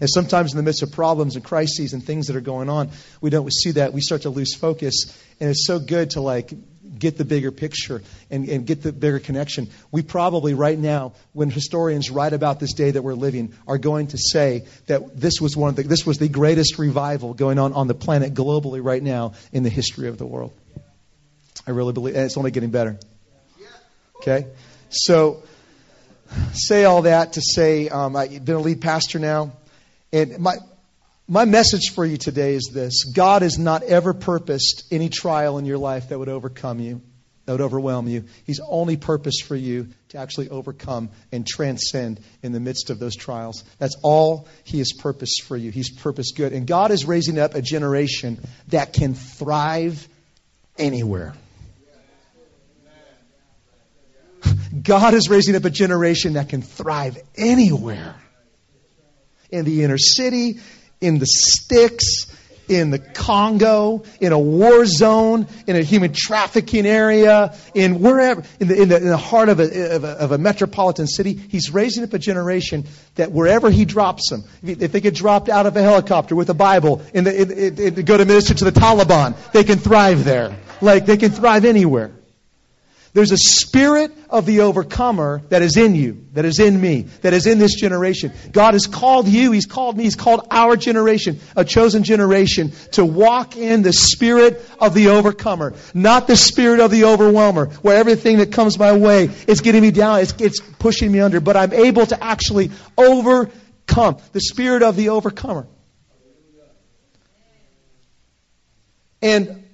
And 0.00 0.08
sometimes 0.08 0.52
in 0.52 0.56
the 0.56 0.62
midst 0.62 0.82
of 0.82 0.92
problems 0.92 1.36
and 1.36 1.44
crises 1.44 1.92
and 1.92 2.02
things 2.02 2.28
that 2.28 2.36
are 2.36 2.40
going 2.40 2.70
on, 2.70 2.90
we 3.20 3.28
don't 3.28 3.52
see 3.52 3.72
that. 3.72 3.92
We 3.92 4.00
start 4.00 4.22
to 4.22 4.30
lose 4.30 4.54
focus. 4.54 5.14
And 5.40 5.50
it's 5.50 5.66
so 5.66 5.78
good 5.78 6.10
to 6.12 6.22
like 6.22 6.50
get 6.98 7.16
the 7.16 7.24
bigger 7.24 7.50
picture 7.50 8.02
and, 8.30 8.48
and 8.48 8.66
get 8.66 8.82
the 8.82 8.92
bigger 8.92 9.18
connection. 9.18 9.68
We 9.90 10.02
probably, 10.02 10.54
right 10.54 10.78
now, 10.78 11.12
when 11.32 11.50
historians 11.50 12.10
write 12.10 12.32
about 12.32 12.60
this 12.60 12.72
day 12.72 12.90
that 12.90 13.02
we're 13.02 13.14
living, 13.14 13.54
are 13.66 13.78
going 13.78 14.08
to 14.08 14.18
say 14.18 14.66
that 14.86 15.18
this 15.18 15.40
was, 15.40 15.56
one 15.56 15.70
of 15.70 15.76
the, 15.76 15.82
this 15.84 16.04
was 16.04 16.18
the 16.18 16.28
greatest 16.28 16.78
revival 16.78 17.34
going 17.34 17.58
on 17.58 17.72
on 17.72 17.86
the 17.86 17.94
planet 17.94 18.34
globally 18.34 18.82
right 18.82 19.02
now 19.02 19.34
in 19.52 19.62
the 19.62 19.70
history 19.70 20.08
of 20.08 20.18
the 20.18 20.26
world. 20.26 20.52
I 21.66 21.72
really 21.72 21.92
believe, 21.92 22.16
and 22.16 22.24
it's 22.24 22.36
only 22.36 22.50
getting 22.50 22.70
better. 22.70 22.98
Okay? 24.16 24.46
So, 24.90 25.42
say 26.52 26.84
all 26.84 27.02
that 27.02 27.34
to 27.34 27.40
say 27.40 27.88
um, 27.88 28.16
I've 28.16 28.44
been 28.44 28.56
a 28.56 28.60
lead 28.60 28.80
pastor 28.80 29.18
now, 29.18 29.52
and 30.12 30.38
my 30.38 30.56
my 31.30 31.44
message 31.44 31.92
for 31.94 32.04
you 32.04 32.16
today 32.16 32.54
is 32.54 32.70
this: 32.74 33.04
God 33.04 33.42
has 33.42 33.56
not 33.56 33.84
ever 33.84 34.12
purposed 34.12 34.84
any 34.90 35.08
trial 35.08 35.58
in 35.58 35.64
your 35.64 35.78
life 35.78 36.08
that 36.08 36.18
would 36.18 36.28
overcome 36.28 36.80
you, 36.80 37.00
that 37.46 37.52
would 37.52 37.60
overwhelm 37.60 38.08
you. 38.08 38.24
He's 38.44 38.58
only 38.68 38.96
purposed 38.96 39.44
for 39.44 39.54
you 39.54 39.88
to 40.08 40.18
actually 40.18 40.48
overcome 40.48 41.08
and 41.30 41.46
transcend 41.46 42.20
in 42.42 42.50
the 42.50 42.58
midst 42.58 42.90
of 42.90 42.98
those 42.98 43.14
trials. 43.14 43.62
That's 43.78 43.94
all 44.02 44.48
He 44.64 44.78
has 44.78 44.92
purposed 44.92 45.44
for 45.44 45.56
you. 45.56 45.70
He's 45.70 45.88
purposed 45.88 46.36
good, 46.36 46.52
and 46.52 46.66
God 46.66 46.90
is 46.90 47.04
raising 47.04 47.38
up 47.38 47.54
a 47.54 47.62
generation 47.62 48.40
that 48.68 48.92
can 48.92 49.14
thrive 49.14 50.08
anywhere. 50.78 51.34
God 54.82 55.14
is 55.14 55.28
raising 55.28 55.54
up 55.54 55.64
a 55.64 55.70
generation 55.70 56.32
that 56.32 56.48
can 56.48 56.62
thrive 56.62 57.18
anywhere. 57.36 58.16
In 59.50 59.64
the 59.64 59.82
inner 59.82 59.98
city, 59.98 60.60
in 61.00 61.18
the 61.18 61.26
sticks, 61.26 62.26
in 62.70 62.90
the 62.90 63.00
Congo, 63.00 64.04
in 64.20 64.32
a 64.32 64.38
war 64.38 64.86
zone, 64.86 65.48
in 65.66 65.74
a 65.74 65.82
human 65.82 66.12
trafficking 66.14 66.86
area, 66.86 67.54
in 67.74 68.00
wherever, 68.00 68.44
in 68.60 68.68
the, 68.68 68.82
in 68.82 68.88
the, 68.88 68.96
in 68.96 69.08
the 69.08 69.16
heart 69.16 69.48
of 69.48 69.58
a, 69.58 69.94
of, 69.96 70.04
a, 70.04 70.08
of 70.08 70.32
a, 70.32 70.38
metropolitan 70.38 71.08
city. 71.08 71.34
He's 71.34 71.74
raising 71.74 72.04
up 72.04 72.12
a 72.12 72.18
generation 72.18 72.86
that 73.16 73.32
wherever 73.32 73.70
he 73.70 73.84
drops 73.84 74.30
them, 74.30 74.44
if 74.62 74.92
they 74.92 75.00
get 75.00 75.14
dropped 75.14 75.48
out 75.48 75.66
of 75.66 75.76
a 75.76 75.82
helicopter 75.82 76.36
with 76.36 76.48
a 76.48 76.54
Bible 76.54 77.02
and 77.12 77.26
go 77.26 78.16
to 78.16 78.24
minister 78.24 78.54
to 78.54 78.64
the 78.64 78.72
Taliban, 78.72 79.34
they 79.52 79.64
can 79.64 79.78
thrive 79.78 80.24
there. 80.24 80.56
Like 80.80 81.06
they 81.06 81.16
can 81.16 81.32
thrive 81.32 81.64
anywhere. 81.64 82.12
There's 83.12 83.32
a 83.32 83.36
spirit 83.36 84.12
of 84.28 84.46
the 84.46 84.60
overcomer 84.60 85.42
that 85.48 85.62
is 85.62 85.76
in 85.76 85.96
you, 85.96 86.26
that 86.34 86.44
is 86.44 86.60
in 86.60 86.80
me, 86.80 87.02
that 87.22 87.32
is 87.32 87.48
in 87.48 87.58
this 87.58 87.74
generation. 87.74 88.32
God 88.52 88.74
has 88.74 88.86
called 88.86 89.26
you, 89.26 89.50
He's 89.50 89.66
called 89.66 89.96
me, 89.96 90.04
He's 90.04 90.14
called 90.14 90.46
our 90.48 90.76
generation, 90.76 91.40
a 91.56 91.64
chosen 91.64 92.04
generation, 92.04 92.70
to 92.92 93.04
walk 93.04 93.56
in 93.56 93.82
the 93.82 93.92
spirit 93.92 94.64
of 94.78 94.94
the 94.94 95.08
overcomer, 95.08 95.74
not 95.92 96.28
the 96.28 96.36
spirit 96.36 96.78
of 96.78 96.92
the 96.92 97.04
overwhelmer, 97.04 97.66
where 97.82 97.96
everything 97.96 98.38
that 98.38 98.52
comes 98.52 98.78
my 98.78 98.96
way 98.96 99.28
is 99.48 99.60
getting 99.60 99.82
me 99.82 99.90
down, 99.90 100.20
it's, 100.20 100.34
it's 100.38 100.60
pushing 100.60 101.10
me 101.10 101.18
under, 101.18 101.40
but 101.40 101.56
I'm 101.56 101.72
able 101.72 102.06
to 102.06 102.22
actually 102.22 102.70
overcome. 102.96 104.18
The 104.32 104.40
spirit 104.40 104.84
of 104.84 104.94
the 104.94 105.08
overcomer. 105.08 105.66
And, 109.20 109.64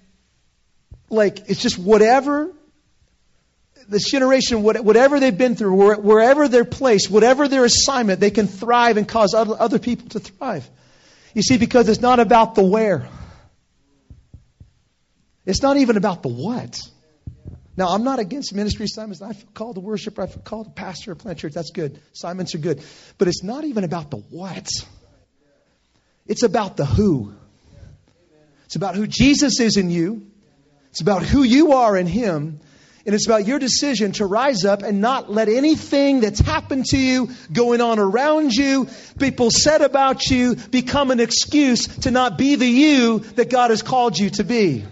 like, 1.10 1.50
it's 1.50 1.60
just 1.60 1.78
whatever 1.78 2.55
this 3.88 4.10
generation, 4.10 4.62
whatever 4.62 5.20
they've 5.20 5.36
been 5.36 5.56
through, 5.56 5.96
wherever 5.96 6.48
they're 6.48 6.64
placed, 6.64 7.10
whatever 7.10 7.48
their 7.48 7.64
assignment, 7.64 8.20
they 8.20 8.30
can 8.30 8.46
thrive 8.46 8.96
and 8.96 9.06
cause 9.06 9.34
other 9.34 9.78
people 9.78 10.08
to 10.10 10.20
thrive. 10.20 10.68
You 11.34 11.42
see, 11.42 11.58
because 11.58 11.88
it's 11.88 12.00
not 12.00 12.18
about 12.18 12.54
the 12.54 12.64
where. 12.64 13.08
It's 15.44 15.62
not 15.62 15.76
even 15.76 15.96
about 15.96 16.22
the 16.22 16.28
what. 16.28 16.78
Now, 17.76 17.88
I'm 17.88 18.04
not 18.04 18.18
against 18.18 18.54
ministry 18.54 18.86
assignments. 18.86 19.20
I 19.20 19.34
feel 19.34 19.48
called 19.52 19.74
to 19.76 19.80
worship. 19.80 20.18
I 20.18 20.26
feel 20.26 20.42
called 20.42 20.66
to 20.66 20.72
pastor 20.72 21.12
or 21.12 21.14
plant 21.14 21.38
church. 21.38 21.52
That's 21.52 21.70
good. 21.70 22.00
Assignments 22.14 22.54
are 22.54 22.58
good. 22.58 22.82
But 23.18 23.28
it's 23.28 23.44
not 23.44 23.64
even 23.64 23.84
about 23.84 24.10
the 24.10 24.16
what. 24.16 24.66
It's 26.26 26.42
about 26.42 26.78
the 26.78 26.86
who. 26.86 27.34
It's 28.64 28.76
about 28.76 28.96
who 28.96 29.06
Jesus 29.06 29.60
is 29.60 29.76
in 29.76 29.90
you. 29.90 30.26
It's 30.90 31.02
about 31.02 31.22
who 31.22 31.42
you 31.42 31.72
are 31.74 31.96
in 31.96 32.06
Him. 32.06 32.60
And 33.06 33.14
it's 33.14 33.26
about 33.26 33.46
your 33.46 33.60
decision 33.60 34.10
to 34.12 34.26
rise 34.26 34.64
up 34.64 34.82
and 34.82 35.00
not 35.00 35.30
let 35.30 35.48
anything 35.48 36.18
that's 36.18 36.40
happened 36.40 36.86
to 36.86 36.98
you, 36.98 37.30
going 37.52 37.80
on 37.80 38.00
around 38.00 38.52
you, 38.52 38.88
people 39.20 39.52
said 39.52 39.80
about 39.80 40.26
you, 40.26 40.56
become 40.56 41.12
an 41.12 41.20
excuse 41.20 41.86
to 41.98 42.10
not 42.10 42.36
be 42.36 42.56
the 42.56 42.66
you 42.66 43.20
that 43.36 43.48
God 43.48 43.70
has 43.70 43.82
called 43.82 44.18
you 44.18 44.30
to 44.30 44.42
be. 44.42 44.84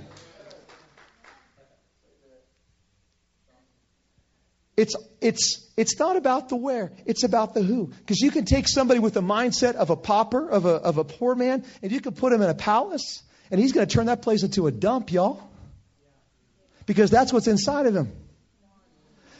It's, 4.76 4.94
it's, 5.20 5.68
it's 5.76 5.98
not 5.98 6.16
about 6.16 6.48
the 6.48 6.56
where, 6.56 6.92
it's 7.06 7.24
about 7.24 7.52
the 7.52 7.62
who. 7.62 7.86
Because 7.86 8.20
you 8.20 8.30
can 8.30 8.44
take 8.44 8.68
somebody 8.68 9.00
with 9.00 9.14
the 9.14 9.22
mindset 9.22 9.74
of 9.74 9.90
a 9.90 9.96
pauper, 9.96 10.48
of 10.48 10.66
a, 10.66 10.74
of 10.74 10.98
a 10.98 11.04
poor 11.04 11.34
man, 11.34 11.64
and 11.82 11.90
you 11.90 12.00
can 12.00 12.12
put 12.12 12.32
him 12.32 12.42
in 12.42 12.48
a 12.48 12.54
palace, 12.54 13.24
and 13.50 13.60
he's 13.60 13.72
going 13.72 13.86
to 13.88 13.92
turn 13.92 14.06
that 14.06 14.22
place 14.22 14.44
into 14.44 14.68
a 14.68 14.70
dump, 14.70 15.10
y'all 15.10 15.42
because 16.86 17.10
that's 17.10 17.32
what's 17.32 17.46
inside 17.46 17.86
of 17.86 17.94
him. 17.94 18.12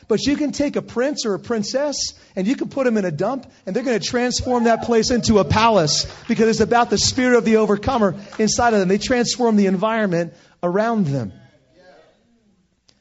But 0.07 0.27
you 0.27 0.37
can 0.37 0.53
take 0.53 0.77
a 0.77 0.83
prince 0.83 1.25
or 1.25 1.35
a 1.35 1.39
princess 1.39 1.97
and 2.37 2.47
you 2.47 2.57
can 2.57 2.69
put 2.69 2.85
them 2.85 2.99
in 2.99 3.05
a 3.05 3.11
dump 3.11 3.51
and 3.65 3.75
they're 3.75 3.83
going 3.83 3.99
to 3.99 4.07
transform 4.07 4.65
that 4.65 4.83
place 4.83 5.11
into 5.11 5.39
a 5.39 5.45
palace 5.45 6.07
because 6.29 6.49
it's 6.49 6.61
about 6.61 6.91
the 6.91 6.99
spirit 6.99 7.39
of 7.39 7.45
the 7.45 7.57
overcomer 7.57 8.15
inside 8.39 8.75
of 8.75 8.81
them. 8.81 8.89
They 8.89 8.99
transform 8.99 9.57
the 9.57 9.67
environment 9.67 10.35
around 10.63 11.07
them. 11.07 11.33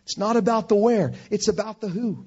It's 0.03 0.17
not 0.17 0.37
about 0.37 0.69
the 0.69 0.75
where, 0.75 1.13
it's 1.29 1.47
about 1.47 1.81
the 1.81 1.89
who. 1.89 2.25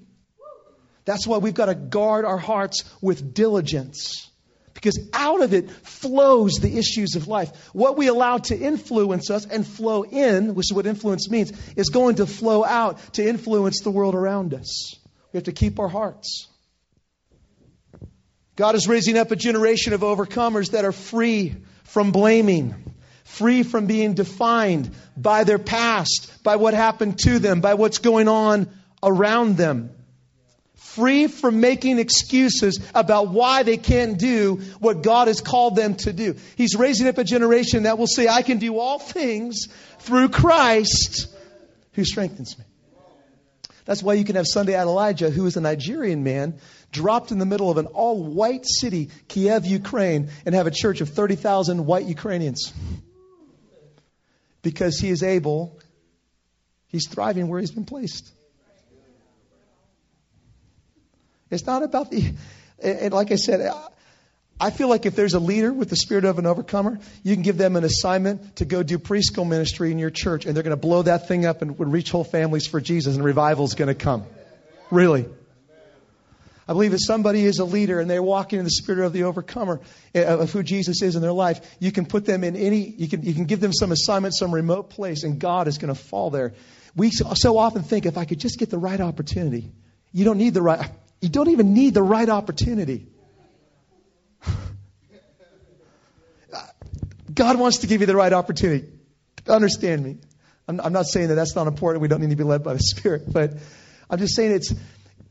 That's 1.04 1.26
why 1.26 1.38
we've 1.38 1.54
got 1.54 1.66
to 1.66 1.74
guard 1.74 2.24
our 2.24 2.38
hearts 2.38 2.84
with 3.00 3.32
diligence 3.32 4.30
because 4.76 4.98
out 5.14 5.42
of 5.42 5.54
it 5.54 5.70
flows 5.70 6.52
the 6.60 6.76
issues 6.78 7.16
of 7.16 7.28
life. 7.28 7.50
What 7.72 7.96
we 7.96 8.08
allow 8.08 8.38
to 8.38 8.56
influence 8.56 9.30
us 9.30 9.46
and 9.46 9.66
flow 9.66 10.02
in, 10.02 10.54
which 10.54 10.66
is 10.70 10.74
what 10.74 10.86
influence 10.86 11.30
means, 11.30 11.52
is 11.76 11.88
going 11.88 12.16
to 12.16 12.26
flow 12.26 12.62
out 12.62 13.14
to 13.14 13.26
influence 13.26 13.80
the 13.80 13.90
world 13.90 14.14
around 14.14 14.52
us. 14.52 14.94
We 15.32 15.38
have 15.38 15.44
to 15.44 15.52
keep 15.52 15.80
our 15.80 15.88
hearts. 15.88 16.48
God 18.54 18.74
is 18.74 18.86
raising 18.86 19.16
up 19.16 19.30
a 19.30 19.36
generation 19.36 19.94
of 19.94 20.02
overcomers 20.02 20.72
that 20.72 20.84
are 20.84 20.92
free 20.92 21.56
from 21.84 22.12
blaming, 22.12 22.74
free 23.24 23.62
from 23.62 23.86
being 23.86 24.12
defined 24.12 24.90
by 25.16 25.44
their 25.44 25.58
past, 25.58 26.42
by 26.42 26.56
what 26.56 26.74
happened 26.74 27.18
to 27.20 27.38
them, 27.38 27.62
by 27.62 27.74
what's 27.74 27.98
going 27.98 28.28
on 28.28 28.68
around 29.02 29.56
them 29.56 29.95
free 30.96 31.26
from 31.26 31.60
making 31.60 31.98
excuses 31.98 32.80
about 32.94 33.28
why 33.28 33.62
they 33.62 33.76
can't 33.76 34.18
do 34.18 34.56
what 34.80 35.02
God 35.02 35.28
has 35.28 35.40
called 35.40 35.76
them 35.76 35.94
to 35.96 36.12
do. 36.12 36.36
He's 36.56 36.74
raising 36.74 37.06
up 37.06 37.18
a 37.18 37.24
generation 37.24 37.82
that 37.82 37.98
will 37.98 38.06
say, 38.06 38.28
I 38.28 38.42
can 38.42 38.58
do 38.58 38.78
all 38.78 38.98
things 38.98 39.68
through 40.00 40.30
Christ 40.30 41.28
who 41.92 42.04
strengthens 42.04 42.58
me. 42.58 42.64
That's 43.84 44.02
why 44.02 44.14
you 44.14 44.24
can 44.24 44.36
have 44.36 44.46
Sunday 44.48 44.72
Adelaja, 44.72 45.30
who 45.30 45.46
is 45.46 45.56
a 45.56 45.60
Nigerian 45.60 46.24
man, 46.24 46.58
dropped 46.90 47.30
in 47.30 47.38
the 47.38 47.46
middle 47.46 47.70
of 47.70 47.76
an 47.76 47.86
all 47.86 48.24
white 48.24 48.64
city, 48.66 49.10
Kiev, 49.28 49.64
Ukraine, 49.66 50.30
and 50.44 50.54
have 50.54 50.66
a 50.66 50.72
church 50.72 51.00
of 51.00 51.10
30,000 51.10 51.86
white 51.86 52.06
Ukrainians. 52.06 52.72
Because 54.62 54.98
he 54.98 55.10
is 55.10 55.22
able, 55.22 55.78
he's 56.88 57.06
thriving 57.06 57.46
where 57.46 57.60
he's 57.60 57.70
been 57.70 57.84
placed. 57.84 58.32
It's 61.50 61.66
not 61.66 61.82
about 61.82 62.10
the, 62.10 62.34
and 62.82 63.12
like 63.12 63.32
I 63.32 63.36
said, 63.36 63.72
I 64.58 64.70
feel 64.70 64.88
like 64.88 65.04
if 65.04 65.14
there's 65.14 65.34
a 65.34 65.38
leader 65.38 65.72
with 65.72 65.90
the 65.90 65.96
spirit 65.96 66.24
of 66.24 66.38
an 66.38 66.46
overcomer, 66.46 66.98
you 67.22 67.34
can 67.34 67.42
give 67.42 67.58
them 67.58 67.76
an 67.76 67.84
assignment 67.84 68.56
to 68.56 68.64
go 68.64 68.82
do 68.82 68.98
preschool 68.98 69.46
ministry 69.46 69.92
in 69.92 69.98
your 69.98 70.10
church, 70.10 70.46
and 70.46 70.56
they're 70.56 70.62
going 70.62 70.76
to 70.76 70.80
blow 70.80 71.02
that 71.02 71.28
thing 71.28 71.44
up 71.44 71.62
and 71.62 71.78
reach 71.92 72.10
whole 72.10 72.24
families 72.24 72.66
for 72.66 72.80
Jesus, 72.80 73.16
and 73.16 73.24
revival 73.24 73.64
is 73.66 73.74
going 73.74 73.88
to 73.88 73.94
come. 73.94 74.24
Really. 74.90 75.26
I 76.68 76.72
believe 76.72 76.94
if 76.94 77.00
somebody 77.04 77.44
is 77.44 77.60
a 77.60 77.64
leader 77.64 78.00
and 78.00 78.10
they're 78.10 78.22
walking 78.22 78.58
in 78.58 78.64
the 78.64 78.70
spirit 78.70 79.04
of 79.04 79.12
the 79.12 79.24
overcomer 79.24 79.80
eh, 80.14 80.24
of 80.24 80.50
who 80.50 80.64
Jesus 80.64 81.00
is 81.00 81.14
in 81.14 81.22
their 81.22 81.32
life, 81.32 81.60
you 81.78 81.92
can 81.92 82.06
put 82.06 82.24
them 82.24 82.42
in 82.42 82.56
any, 82.56 82.88
you 82.88 83.08
can, 83.08 83.22
you 83.22 83.34
can 83.34 83.44
give 83.44 83.60
them 83.60 83.72
some 83.72 83.92
assignment, 83.92 84.34
some 84.34 84.52
remote 84.52 84.90
place, 84.90 85.22
and 85.22 85.38
God 85.38 85.68
is 85.68 85.78
going 85.78 85.94
to 85.94 86.00
fall 86.00 86.30
there. 86.30 86.54
We 86.96 87.10
so 87.10 87.58
often 87.58 87.82
think 87.82 88.06
if 88.06 88.16
I 88.16 88.24
could 88.24 88.40
just 88.40 88.58
get 88.58 88.70
the 88.70 88.78
right 88.78 89.00
opportunity, 89.00 89.70
you 90.12 90.24
don't 90.24 90.38
need 90.38 90.54
the 90.54 90.62
right, 90.62 90.90
you 91.20 91.28
don't 91.28 91.48
even 91.48 91.74
need 91.74 91.94
the 91.94 92.02
right 92.02 92.28
opportunity. 92.28 93.08
God 97.32 97.58
wants 97.58 97.78
to 97.78 97.86
give 97.86 98.00
you 98.00 98.06
the 98.06 98.16
right 98.16 98.32
opportunity. 98.32 98.88
Understand 99.46 100.02
me. 100.02 100.16
I'm, 100.66 100.80
I'm, 100.80 100.92
not 100.92 101.06
saying 101.06 101.28
that 101.28 101.34
that's 101.34 101.54
not 101.54 101.66
important. 101.66 102.02
We 102.02 102.08
don't 102.08 102.20
need 102.20 102.30
to 102.30 102.36
be 102.36 102.44
led 102.44 102.64
by 102.64 102.72
the 102.72 102.80
Spirit. 102.80 103.32
But 103.32 103.52
I'm 104.10 104.18
just 104.18 104.34
saying 104.34 104.52
it's, 104.52 104.74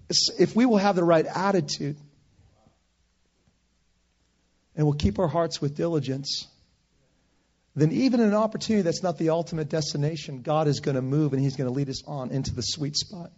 it's 0.09 0.29
if 0.39 0.55
we 0.55 0.65
will 0.65 0.77
have 0.77 0.95
the 0.95 1.03
right 1.03 1.25
attitude 1.25 1.97
and 4.75 4.85
we'll 4.85 4.95
keep 4.95 5.19
our 5.19 5.27
hearts 5.27 5.61
with 5.61 5.75
diligence, 5.75 6.47
then 7.75 7.91
even 7.91 8.19
an 8.21 8.33
opportunity 8.33 8.83
that's 8.83 9.03
not 9.03 9.17
the 9.17 9.29
ultimate 9.29 9.69
destination, 9.69 10.41
God 10.41 10.67
is 10.67 10.79
going 10.79 10.95
to 10.95 11.01
move 11.01 11.33
and 11.33 11.41
He's 11.41 11.57
going 11.57 11.67
to 11.67 11.73
lead 11.73 11.89
us 11.89 12.03
on 12.05 12.31
into 12.31 12.53
the 12.53 12.61
sweet 12.61 12.95
spot 12.95 13.31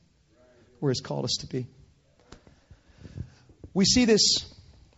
where 0.79 0.91
He's 0.91 1.01
called 1.01 1.25
us 1.25 1.37
to 1.39 1.47
be. 1.47 1.67
We 3.77 3.85
see 3.85 4.05
this. 4.05 4.43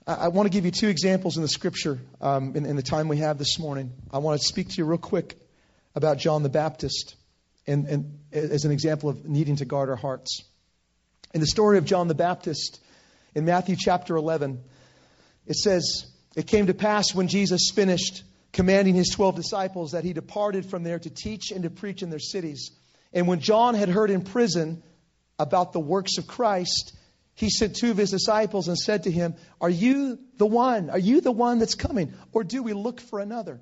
I, 0.07 0.29
want 0.29 0.45
to 0.45 0.50
give 0.50 0.63
you 0.63 0.71
two 0.71 0.88
examples 0.88 1.36
in 1.36 1.41
the 1.41 1.50
scripture 1.50 2.00
um, 2.21 2.55
in, 2.55 2.65
in 2.65 2.77
the 2.77 2.81
time 2.81 3.09
we 3.09 3.17
have 3.17 3.38
this 3.38 3.59
morning. 3.59 3.91
I 4.09 4.19
want 4.19 4.39
to 4.39 4.48
speak 4.48 4.69
to 4.69 4.75
you 4.77 4.86
real 4.86 4.98
quick 4.98 5.36
about 5.95 6.17
John 6.17 6.43
the 6.43 6.50
Baptist 6.50 7.17
and, 7.67 7.86
and 7.88 8.19
as 8.31 8.63
an 8.63 8.71
example 8.71 9.09
of 9.09 9.25
needing 9.25 9.57
to 9.57 9.65
guard 9.65 9.89
our 9.89 9.98
hearts. 9.98 10.45
In 11.33 11.41
the 11.41 11.45
story 11.45 11.77
of 11.77 11.83
John 11.83 12.07
the 12.07 12.15
Baptist, 12.15 12.79
in 13.36 13.43
Matthew 13.43 13.75
chapter 13.77 14.15
11, 14.15 14.63
it 15.45 15.57
says, 15.57 16.05
It 16.38 16.48
came 16.48 16.67
to 16.67 16.74
pass 16.74 17.13
when 17.13 17.27
Jesus 17.27 17.71
finished 17.75 18.24
commanding 18.53 18.95
his 18.95 19.09
12 19.09 19.36
disciples 19.36 19.91
that 19.91 20.05
he 20.05 20.13
departed 20.13 20.65
from 20.65 20.83
there 20.83 21.00
to 21.00 21.09
teach 21.09 21.51
and 21.51 21.63
to 21.63 21.69
preach 21.69 22.01
in 22.01 22.12
their 22.12 22.17
cities. 22.17 22.71
And 23.12 23.27
when 23.27 23.41
John 23.41 23.75
had 23.75 23.89
heard 23.89 24.09
in 24.09 24.21
prison 24.21 24.83
about 25.38 25.74
the 25.74 25.81
works 25.81 26.17
of 26.17 26.27
Christ, 26.27 26.95
he 27.39 27.50
sent 27.50 27.77
two 27.77 27.89
of 27.89 27.96
his 27.96 28.12
disciples 28.12 28.67
and 28.67 28.77
said 28.77 29.03
to 29.03 29.12
him, 29.12 29.34
Are 29.62 29.69
you 29.69 30.19
the 30.36 30.46
one? 30.46 30.89
Are 30.89 31.00
you 31.00 31.22
the 31.22 31.31
one 31.31 31.58
that's 31.58 31.74
coming? 31.74 32.13
Or 32.34 32.43
do 32.43 32.62
we 32.62 32.74
look 32.74 33.00
for 33.00 33.19
another? 33.19 33.62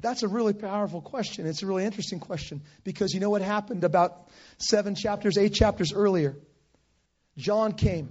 That's 0.00 0.22
a 0.22 0.28
really 0.28 0.54
powerful 0.54 1.02
question. 1.02 1.46
It's 1.46 1.62
a 1.62 1.66
really 1.66 1.84
interesting 1.84 2.20
question 2.20 2.62
because 2.84 3.12
you 3.12 3.20
know 3.20 3.28
what 3.28 3.42
happened 3.42 3.84
about 3.84 4.30
seven 4.56 4.94
chapters, 4.94 5.36
eight 5.36 5.52
chapters 5.52 5.92
earlier? 5.92 6.38
John 7.36 7.74
came. 7.74 8.10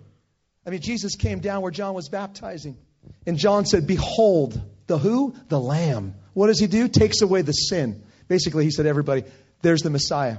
I 0.63 0.69
mean, 0.69 0.81
Jesus 0.81 1.15
came 1.15 1.39
down 1.39 1.63
where 1.63 1.71
John 1.71 1.95
was 1.95 2.09
baptizing. 2.09 2.77
And 3.25 3.39
John 3.39 3.65
said, 3.65 3.87
Behold, 3.87 4.61
the 4.85 4.99
who? 4.99 5.33
The 5.47 5.59
Lamb. 5.59 6.13
What 6.33 6.45
does 6.45 6.59
he 6.59 6.67
do? 6.67 6.87
Takes 6.87 7.23
away 7.23 7.41
the 7.41 7.53
sin. 7.53 8.03
Basically, 8.27 8.65
he 8.65 8.71
said, 8.71 8.85
Everybody, 8.85 9.23
there's 9.63 9.81
the 9.81 9.89
Messiah. 9.89 10.37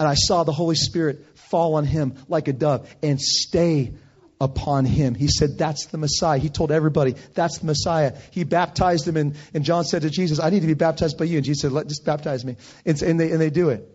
And 0.00 0.08
I 0.08 0.14
saw 0.14 0.44
the 0.44 0.52
Holy 0.52 0.76
Spirit 0.76 1.26
fall 1.34 1.74
on 1.74 1.84
him 1.84 2.14
like 2.28 2.48
a 2.48 2.52
dove 2.52 2.88
and 3.02 3.20
stay 3.20 3.94
upon 4.40 4.84
him. 4.84 5.14
He 5.14 5.28
said, 5.28 5.58
That's 5.58 5.86
the 5.86 5.98
Messiah. 5.98 6.38
He 6.38 6.48
told 6.48 6.70
everybody, 6.70 7.16
That's 7.34 7.58
the 7.58 7.66
Messiah. 7.66 8.16
He 8.30 8.44
baptized 8.44 9.08
him, 9.08 9.16
and, 9.16 9.34
and 9.52 9.64
John 9.64 9.84
said 9.84 10.02
to 10.02 10.10
Jesus, 10.10 10.38
I 10.38 10.50
need 10.50 10.60
to 10.60 10.66
be 10.66 10.74
baptized 10.74 11.18
by 11.18 11.24
you. 11.24 11.38
And 11.38 11.44
Jesus 11.44 11.62
said, 11.62 11.72
Let, 11.72 11.88
Just 11.88 12.04
baptize 12.04 12.44
me. 12.44 12.56
And, 12.86 13.00
and, 13.02 13.18
they, 13.18 13.32
and 13.32 13.40
they 13.40 13.50
do 13.50 13.70
it. 13.70 13.88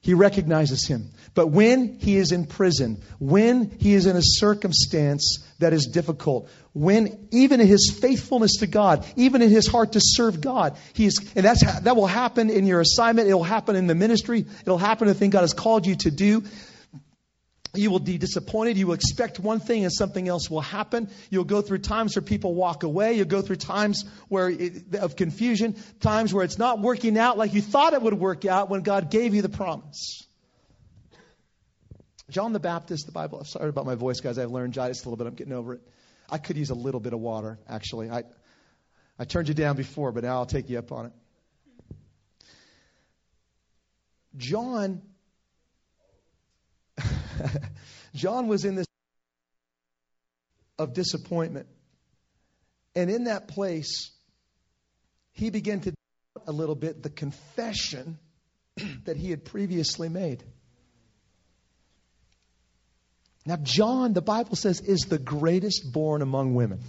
He 0.00 0.14
recognizes 0.14 0.86
him. 0.86 1.10
But 1.36 1.48
when 1.48 1.98
he 2.00 2.16
is 2.16 2.32
in 2.32 2.46
prison, 2.46 3.02
when 3.20 3.70
he 3.78 3.92
is 3.92 4.06
in 4.06 4.16
a 4.16 4.22
circumstance 4.22 5.44
that 5.58 5.74
is 5.74 5.84
difficult, 5.84 6.48
when 6.72 7.28
even 7.30 7.60
in 7.60 7.66
his 7.66 7.94
faithfulness 8.00 8.56
to 8.60 8.66
God, 8.66 9.04
even 9.16 9.42
in 9.42 9.50
his 9.50 9.66
heart 9.66 9.92
to 9.92 10.00
serve 10.02 10.40
God, 10.40 10.78
he's, 10.94 11.18
and 11.36 11.44
that's, 11.44 11.62
that 11.82 11.94
will 11.94 12.06
happen 12.06 12.48
in 12.48 12.64
your 12.64 12.80
assignment, 12.80 13.28
it'll 13.28 13.44
happen 13.44 13.76
in 13.76 13.86
the 13.86 13.94
ministry, 13.94 14.46
it'll 14.62 14.78
happen 14.78 15.08
in 15.08 15.12
the 15.12 15.18
thing 15.18 15.28
God 15.28 15.42
has 15.42 15.52
called 15.52 15.86
you 15.86 15.94
to 15.96 16.10
do. 16.10 16.42
You 17.74 17.90
will 17.90 17.98
be 17.98 18.16
disappointed. 18.16 18.78
You 18.78 18.86
will 18.86 18.94
expect 18.94 19.38
one 19.38 19.60
thing 19.60 19.84
and 19.84 19.92
something 19.92 20.26
else 20.26 20.48
will 20.48 20.62
happen. 20.62 21.10
You'll 21.28 21.44
go 21.44 21.60
through 21.60 21.80
times 21.80 22.16
where 22.16 22.22
people 22.22 22.54
walk 22.54 22.82
away. 22.82 23.12
You'll 23.12 23.26
go 23.26 23.42
through 23.42 23.56
times 23.56 24.06
where 24.28 24.48
it, 24.48 24.94
of 24.94 25.16
confusion, 25.16 25.76
times 26.00 26.32
where 26.32 26.44
it's 26.46 26.56
not 26.56 26.80
working 26.80 27.18
out 27.18 27.36
like 27.36 27.52
you 27.52 27.60
thought 27.60 27.92
it 27.92 28.00
would 28.00 28.14
work 28.14 28.46
out 28.46 28.70
when 28.70 28.80
God 28.80 29.10
gave 29.10 29.34
you 29.34 29.42
the 29.42 29.50
promise. 29.50 30.25
John 32.30 32.52
the 32.52 32.60
Baptist, 32.60 33.06
the 33.06 33.12
Bible. 33.12 33.44
Sorry 33.44 33.68
about 33.68 33.86
my 33.86 33.94
voice, 33.94 34.20
guys. 34.20 34.38
I've 34.38 34.50
learned 34.50 34.72
just 34.74 35.04
a 35.04 35.08
little 35.08 35.16
bit. 35.16 35.26
I'm 35.26 35.34
getting 35.34 35.52
over 35.52 35.74
it. 35.74 35.80
I 36.28 36.38
could 36.38 36.56
use 36.56 36.70
a 36.70 36.74
little 36.74 37.00
bit 37.00 37.12
of 37.12 37.20
water, 37.20 37.58
actually. 37.68 38.10
I, 38.10 38.24
I 39.18 39.24
turned 39.24 39.48
you 39.48 39.54
down 39.54 39.76
before, 39.76 40.10
but 40.10 40.24
now 40.24 40.38
I'll 40.38 40.46
take 40.46 40.68
you 40.68 40.78
up 40.78 40.90
on 40.90 41.06
it. 41.06 41.12
John 44.36 45.02
John 48.14 48.48
was 48.48 48.64
in 48.64 48.74
this 48.74 48.86
of 50.78 50.92
disappointment. 50.92 51.68
And 52.94 53.10
in 53.10 53.24
that 53.24 53.48
place, 53.48 54.10
he 55.32 55.50
began 55.50 55.80
to 55.80 55.90
doubt 55.90 56.44
a 56.46 56.52
little 56.52 56.74
bit 56.74 57.02
the 57.02 57.10
confession 57.10 58.18
that 59.04 59.16
he 59.16 59.30
had 59.30 59.44
previously 59.44 60.08
made. 60.08 60.44
Now, 63.46 63.56
John, 63.62 64.12
the 64.12 64.20
Bible 64.20 64.56
says, 64.56 64.80
is 64.80 65.02
the 65.02 65.18
greatest 65.18 65.92
born 65.92 66.20
among 66.20 66.56
women. 66.56 66.80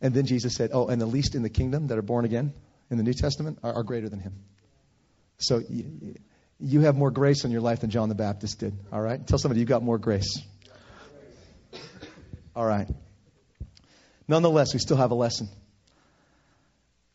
And 0.00 0.14
then 0.14 0.24
Jesus 0.24 0.54
said, 0.54 0.70
Oh, 0.72 0.86
and 0.86 1.00
the 1.00 1.06
least 1.06 1.34
in 1.34 1.42
the 1.42 1.50
kingdom 1.50 1.88
that 1.88 1.98
are 1.98 2.02
born 2.02 2.24
again 2.24 2.52
in 2.90 2.96
the 2.96 3.02
New 3.02 3.12
Testament 3.12 3.58
are, 3.62 3.74
are 3.74 3.82
greater 3.82 4.08
than 4.08 4.20
him. 4.20 4.34
So 5.38 5.60
you 6.60 6.80
have 6.80 6.96
more 6.96 7.10
grace 7.10 7.44
in 7.44 7.50
your 7.50 7.60
life 7.60 7.80
than 7.80 7.90
John 7.90 8.08
the 8.08 8.14
Baptist 8.14 8.60
did. 8.60 8.74
All 8.92 9.00
right? 9.00 9.24
Tell 9.26 9.38
somebody 9.38 9.60
you 9.60 9.66
got 9.66 9.82
more 9.82 9.98
grace. 9.98 10.40
All 12.54 12.66
right. 12.66 12.86
Nonetheless, 14.28 14.72
we 14.72 14.78
still 14.78 14.96
have 14.96 15.10
a 15.10 15.16
lesson. 15.16 15.48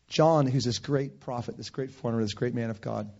John, 0.08 0.46
who's 0.46 0.64
this 0.64 0.78
great 0.78 1.20
prophet, 1.20 1.56
this 1.56 1.70
great 1.70 1.92
forerunner, 1.92 2.22
this 2.22 2.34
great 2.34 2.54
man 2.54 2.70
of 2.70 2.80
God, 2.80 3.10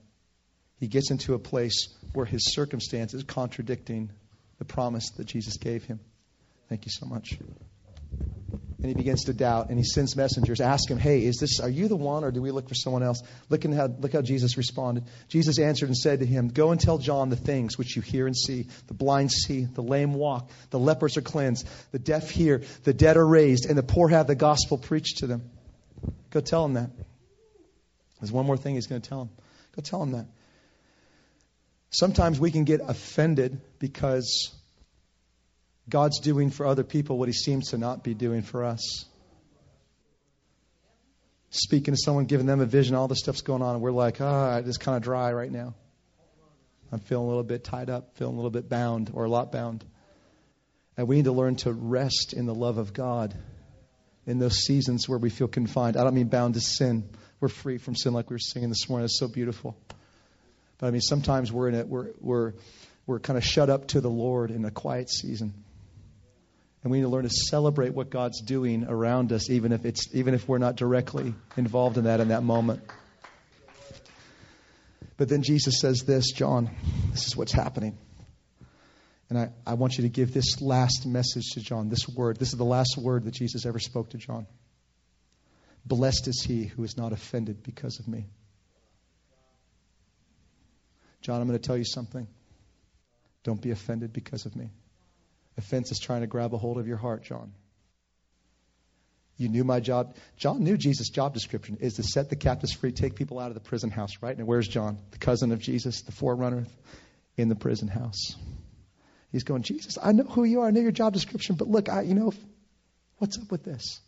he 0.79 0.87
gets 0.87 1.11
into 1.11 1.35
a 1.35 1.39
place 1.39 1.89
where 2.13 2.27
his 2.27 2.53
circumstances 2.53 3.25
contradicting 3.25 4.11
the 4.59 4.65
promise 4.65 5.11
that 5.17 5.27
Jesus 5.27 5.57
gave 5.57 5.85
him. 5.85 6.01
Thank 6.69 6.85
you 6.85 6.93
so 6.93 7.07
much. 7.07 7.39
And 8.81 8.87
he 8.87 8.95
begins 8.95 9.25
to 9.25 9.33
doubt 9.33 9.71
and 9.71 9.79
he 9.79 9.85
sends 9.85 10.15
messengers 10.15 10.61
ask 10.61 10.89
him 10.89 10.99
hey 10.99 11.25
is 11.25 11.39
this 11.39 11.59
are 11.59 11.69
you 11.69 11.89
the 11.89 11.97
one 11.97 12.23
or 12.23 12.31
do 12.31 12.41
we 12.41 12.53
look 12.53 12.69
for 12.69 12.77
someone 12.77 13.03
else? 13.03 13.21
Look, 13.49 13.65
how, 13.65 13.87
look 13.87 14.13
how 14.13 14.23
jesus 14.23 14.57
responded. 14.57 15.05
Jesus 15.29 15.59
answered 15.59 15.89
and 15.89 15.97
said 15.97 16.21
to 16.21 16.27
him 16.27 16.49
go 16.49 16.71
and 16.71 16.81
tell 16.81 16.99
john 16.99 17.29
the 17.29 17.37
things 17.37 17.77
which 17.77 17.97
you 17.97 18.03
hear 18.03 18.27
and 18.27 18.37
see 18.37 18.69
the 18.87 18.95
blind 18.95 19.33
see 19.33 19.65
the 19.65 19.83
lame 19.83 20.15
walk 20.15 20.49
the 20.71 20.79
lepers 20.79 21.17
are 21.17 21.23
cleansed 21.23 21.69
the 21.91 21.99
deaf 21.99 22.31
hear 22.31 22.63
the 22.85 22.95
dead 22.95 23.17
are 23.17 23.27
raised 23.27 23.67
and 23.67 23.77
the 23.77 23.83
poor 23.83 24.09
have 24.09 24.29
the 24.29 24.37
gospel 24.37 24.79
preached 24.79 25.19
to 25.19 25.27
them. 25.27 25.51
Go 26.31 26.41
tell 26.41 26.65
him 26.65 26.75
that. 26.75 26.91
There's 28.21 28.33
one 28.33 28.47
more 28.47 28.57
thing 28.57 28.77
he's 28.77 28.87
going 28.87 29.03
to 29.03 29.09
tell 29.09 29.23
him. 29.23 29.31
Go 29.75 29.83
tell 29.83 30.03
him 30.03 30.13
that 30.13 30.27
sometimes 31.91 32.39
we 32.39 32.51
can 32.51 32.65
get 32.65 32.81
offended 32.87 33.61
because 33.79 34.55
God's 35.89 36.21
doing 36.21 36.51
for 36.51 36.67
other 36.67 36.85
people 36.85 37.19
what 37.19 37.29
he 37.29 37.33
seems 37.33 37.71
to 37.71 37.79
not 37.79 38.05
be 38.05 38.15
doing 38.15 38.43
for 38.43 38.65
us. 38.65 39.05
Speaking 41.51 41.95
to 41.95 41.99
someone, 41.99 42.27
giving 42.27 42.47
them 42.47 42.61
a 42.61 42.67
vision, 42.67 42.95
all 42.95 43.09
this 43.09 43.21
stuff's 43.21 43.41
going 43.41 43.63
on, 43.63 43.75
and 43.75 43.83
we're 43.83 43.91
like, 43.91 44.21
ah, 44.21 44.57
it's 44.59 44.77
kind 44.77 44.97
of 44.97 45.03
dry 45.03 45.33
right 45.33 45.51
now. 45.51 45.75
I'm 46.93 47.01
feeling 47.01 47.25
a 47.25 47.29
little 47.29 47.43
bit 47.43 47.65
tied 47.65 47.89
up, 47.89 48.17
feeling 48.17 48.35
a 48.35 48.37
little 48.37 48.51
bit 48.51 48.69
bound, 48.69 49.11
or 49.15 49.25
a 49.25 49.31
lot 49.31 49.51
bound. 49.51 49.85
And 50.97 51.09
we 51.09 51.17
need 51.17 51.25
to 51.25 51.33
learn 51.33 51.57
to 51.57 51.73
rest 51.73 52.35
in 52.35 52.45
the 52.45 52.55
love 52.55 52.77
of 52.77 52.93
God 52.93 53.35
in 54.27 54.39
those 54.39 54.59
seasons 54.59 55.09
where 55.09 55.19
we 55.19 55.31
feel 55.31 55.49
confined. 55.49 55.97
I 55.97 56.05
don't 56.05 56.15
mean 56.15 56.29
bound 56.29 56.55
to 56.55 56.61
sin. 56.61 57.09
We're 57.41 57.49
free 57.49 57.79
from 57.79 57.95
sin, 57.95 58.13
like 58.13 58.29
we 58.29 58.35
were 58.35 58.41
singing 58.41 58.69
this 58.69 58.89
morning. 58.89 59.07
It's 59.07 59.19
so 59.19 59.29
beautiful. 59.29 59.77
But 60.79 60.87
I 60.87 60.91
mean, 60.91 61.01
sometimes 61.01 61.53
we're 61.53 61.69
in 61.69 61.75
it. 61.75 61.89
We're 61.89 62.11
we're 62.21 62.53
we're 63.07 63.19
kind 63.19 63.37
of 63.37 63.45
shut 63.45 63.71
up 63.71 63.89
to 63.89 64.01
the 64.01 64.11
Lord 64.11 64.51
in 64.51 64.65
a 64.65 64.71
quiet 64.71 65.11
season. 65.11 65.55
And 66.83 66.93
we 66.93 66.99
need 66.99 67.05
to 67.05 67.09
learn 67.09 67.25
to 67.25 67.31
celebrate 67.31 67.95
what 67.95 68.11
God's 68.11 68.41
doing 68.41 68.85
around 68.85 69.33
us, 69.33 69.51
even 69.51 69.73
if, 69.73 69.85
it's, 69.85 70.15
even 70.15 70.35
if 70.35 70.47
we're 70.47 70.59
not 70.59 70.77
directly 70.77 71.35
involved 71.57 71.99
in 71.99 72.05
that 72.05 72.21
in 72.21 72.29
that 72.29 72.43
moment. 72.43 72.83
But 75.17 75.29
then 75.29 75.43
Jesus 75.43 75.81
says 75.81 76.03
this, 76.03 76.31
John, 76.31 76.71
this 77.11 77.27
is 77.27 77.37
what's 77.37 77.51
happening. 77.51 77.99
And 79.31 79.39
I, 79.39 79.51
I 79.67 79.75
want 79.75 79.99
you 79.99 80.03
to 80.03 80.09
give 80.09 80.33
this 80.33 80.61
last 80.61 81.05
message 81.05 81.51
to 81.55 81.61
John, 81.61 81.89
this 81.89 82.09
word. 82.09 82.39
This 82.39 82.53
is 82.53 82.59
the 82.59 82.65
last 82.65 82.97
word 82.97 83.25
that 83.25 83.35
Jesus 83.35 83.67
ever 83.67 83.79
spoke 83.79 84.11
to 84.11 84.19
John. 84.19 84.47
Blessed 85.85 86.29
is 86.29 86.43
he 86.43 86.65
who 86.65 86.85
is 86.85 86.97
not 86.97 87.13
offended 87.13 87.63
because 87.63 87.99
of 87.99 88.07
me. 88.07 88.27
John, 91.21 91.41
I'm 91.41 91.47
going 91.47 91.59
to 91.59 91.67
tell 91.67 91.77
you 91.77 91.85
something. 91.85 92.27
Don't 93.45 93.61
be 93.61 93.71
offended 93.71 94.13
because 94.13 94.47
of 94.47 94.55
me. 94.55 94.71
Offense 95.57 95.91
is 95.91 95.99
trying 95.99 96.21
to 96.21 96.27
grab 96.27 96.55
a 96.55 96.59
hold 96.59 96.79
of 96.79 96.87
your 96.87 96.97
heart, 96.97 97.25
John. 97.25 97.53
You 99.37 99.49
knew 99.49 99.65
my 99.65 99.79
job. 99.81 100.17
John 100.37 100.65
knew 100.65 100.77
Jesus' 100.77 101.11
job 101.11 101.33
description 101.33 101.79
is 101.81 101.95
to 101.95 102.03
set 102.03 102.29
the 102.29 102.37
captives 102.37 102.73
free, 102.73 102.93
take 102.93 103.15
people 103.15 103.39
out 103.39 103.49
of 103.49 103.55
the 103.55 103.61
prison 103.61 103.91
house, 103.91 104.19
right? 104.21 104.37
And 104.37 104.47
where's 104.47 104.67
John? 104.67 104.99
The 105.13 105.19
cousin 105.19 105.53
of 105.53 105.61
Jesus, 105.61 106.03
the 106.03 106.13
forerunner 106.13 106.67
in 107.37 107.49
the 107.49 107.55
prison 107.55 107.87
house. 107.87 108.35
He's 109.31 109.45
going, 109.45 109.63
Jesus, 109.63 109.97
I 110.03 110.13
know 110.13 110.25
who 110.25 110.43
you 110.45 110.63
are. 110.63 110.67
I 110.67 110.71
know 110.73 110.81
your 110.81 110.91
job 110.91 111.13
description, 111.13 111.55
but 111.55 111.69
look, 111.69 111.89
I, 111.89 112.03
you 112.03 112.15
know, 112.15 112.33
what's 113.19 113.39
up 113.39 113.51
with 113.51 113.63
this? 113.63 114.01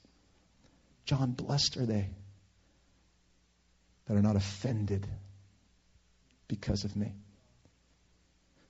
John, 1.05 1.33
blessed 1.33 1.77
are 1.77 1.87
they 1.87 2.09
that 4.07 4.16
are 4.16 4.23
not 4.23 4.37
offended 4.37 5.07
because 6.51 6.85
of 6.85 6.97
me. 6.97 7.15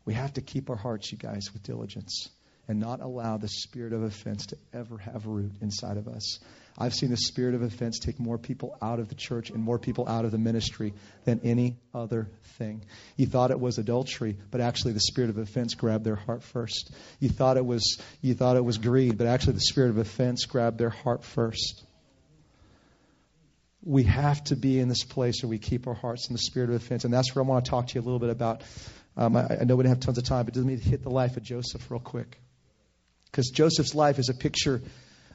We 0.05 0.15
have 0.15 0.35
to 0.35 0.43
keep 0.43 0.71
our 0.71 0.77
hearts, 0.77 1.11
you 1.11 1.19
guys, 1.19 1.53
with 1.53 1.63
diligence 1.63 2.29
and 2.69 2.79
not 2.79 3.01
allow 3.01 3.37
the 3.37 3.49
spirit 3.49 3.93
of 3.93 4.03
offense 4.03 4.47
to 4.47 4.57
ever 4.73 4.99
have 4.99 5.27
root 5.27 5.51
inside 5.61 5.97
of 5.97 6.07
us. 6.07 6.39
I've 6.79 6.95
seen 6.95 7.11
the 7.11 7.17
spirit 7.17 7.55
of 7.55 7.63
offense 7.63 7.99
take 7.99 8.21
more 8.21 8.39
people 8.39 8.77
out 8.81 9.01
of 9.01 9.09
the 9.09 9.15
church 9.15 9.51
and 9.51 9.63
more 9.63 9.79
people 9.79 10.09
out 10.09 10.25
of 10.25 10.31
the 10.31 10.39
ministry 10.39 10.95
than 11.25 11.41
any 11.43 11.79
other 11.93 12.29
thing. 12.59 12.85
You 13.17 13.27
thought 13.27 13.51
it 13.51 13.59
was 13.59 13.79
adultery, 13.79 14.37
but 14.51 14.61
actually 14.61 14.93
the 14.93 15.01
spirit 15.01 15.31
of 15.31 15.39
offense 15.39 15.75
grabbed 15.75 16.05
their 16.05 16.15
heart 16.15 16.43
first. 16.43 16.93
You 17.19 17.29
thought 17.29 17.57
it 17.57 17.67
was 17.67 17.99
you 18.23 18.35
thought 18.35 18.57
it 18.57 18.65
was 18.65 18.79
greed, 18.79 19.19
but 19.19 19.27
actually 19.27 19.55
the 19.55 19.61
spirit 19.61 19.91
of 19.91 19.99
offense 19.99 20.45
grabbed 20.45 20.79
their 20.79 20.91
heart 20.91 21.25
first. 21.25 21.85
We 23.83 24.03
have 24.05 24.45
to 24.45 24.57
be 24.57 24.79
in 24.79 24.89
this 24.89 25.05
place 25.05 25.43
where 25.43 25.49
we 25.49 25.59
keep 25.59 25.87
our 25.87 25.95
hearts 25.95 26.29
in 26.29 26.35
the 26.35 26.39
spirit 26.39 26.71
of 26.71 26.77
offense, 26.77 27.05
and 27.05 27.13
that's 27.13 27.35
where 27.35 27.45
I 27.45 27.47
want 27.47 27.65
to 27.65 27.71
talk 27.71 27.87
to 27.89 27.95
you 27.95 28.01
a 28.01 28.05
little 28.05 28.19
bit 28.19 28.31
about. 28.31 28.63
Um, 29.17 29.37
I, 29.37 29.59
I 29.61 29.65
know 29.65 29.77
we 29.77 29.85
don't 29.85 29.91
have 29.91 30.01
tons 30.01 30.19
of 30.19 30.25
time, 30.25 30.45
but 30.45 30.57
let 30.57 30.67
me 30.67 30.77
hit 30.77 31.03
the 31.03 31.11
life 31.11 31.37
of 31.37 31.43
Joseph 31.43 31.91
real 31.91 32.01
quick, 32.01 32.39
because 33.27 33.49
Joseph's 33.49 33.95
life 33.95 34.19
is 34.19 34.29
a 34.29 34.35
picture 34.35 34.83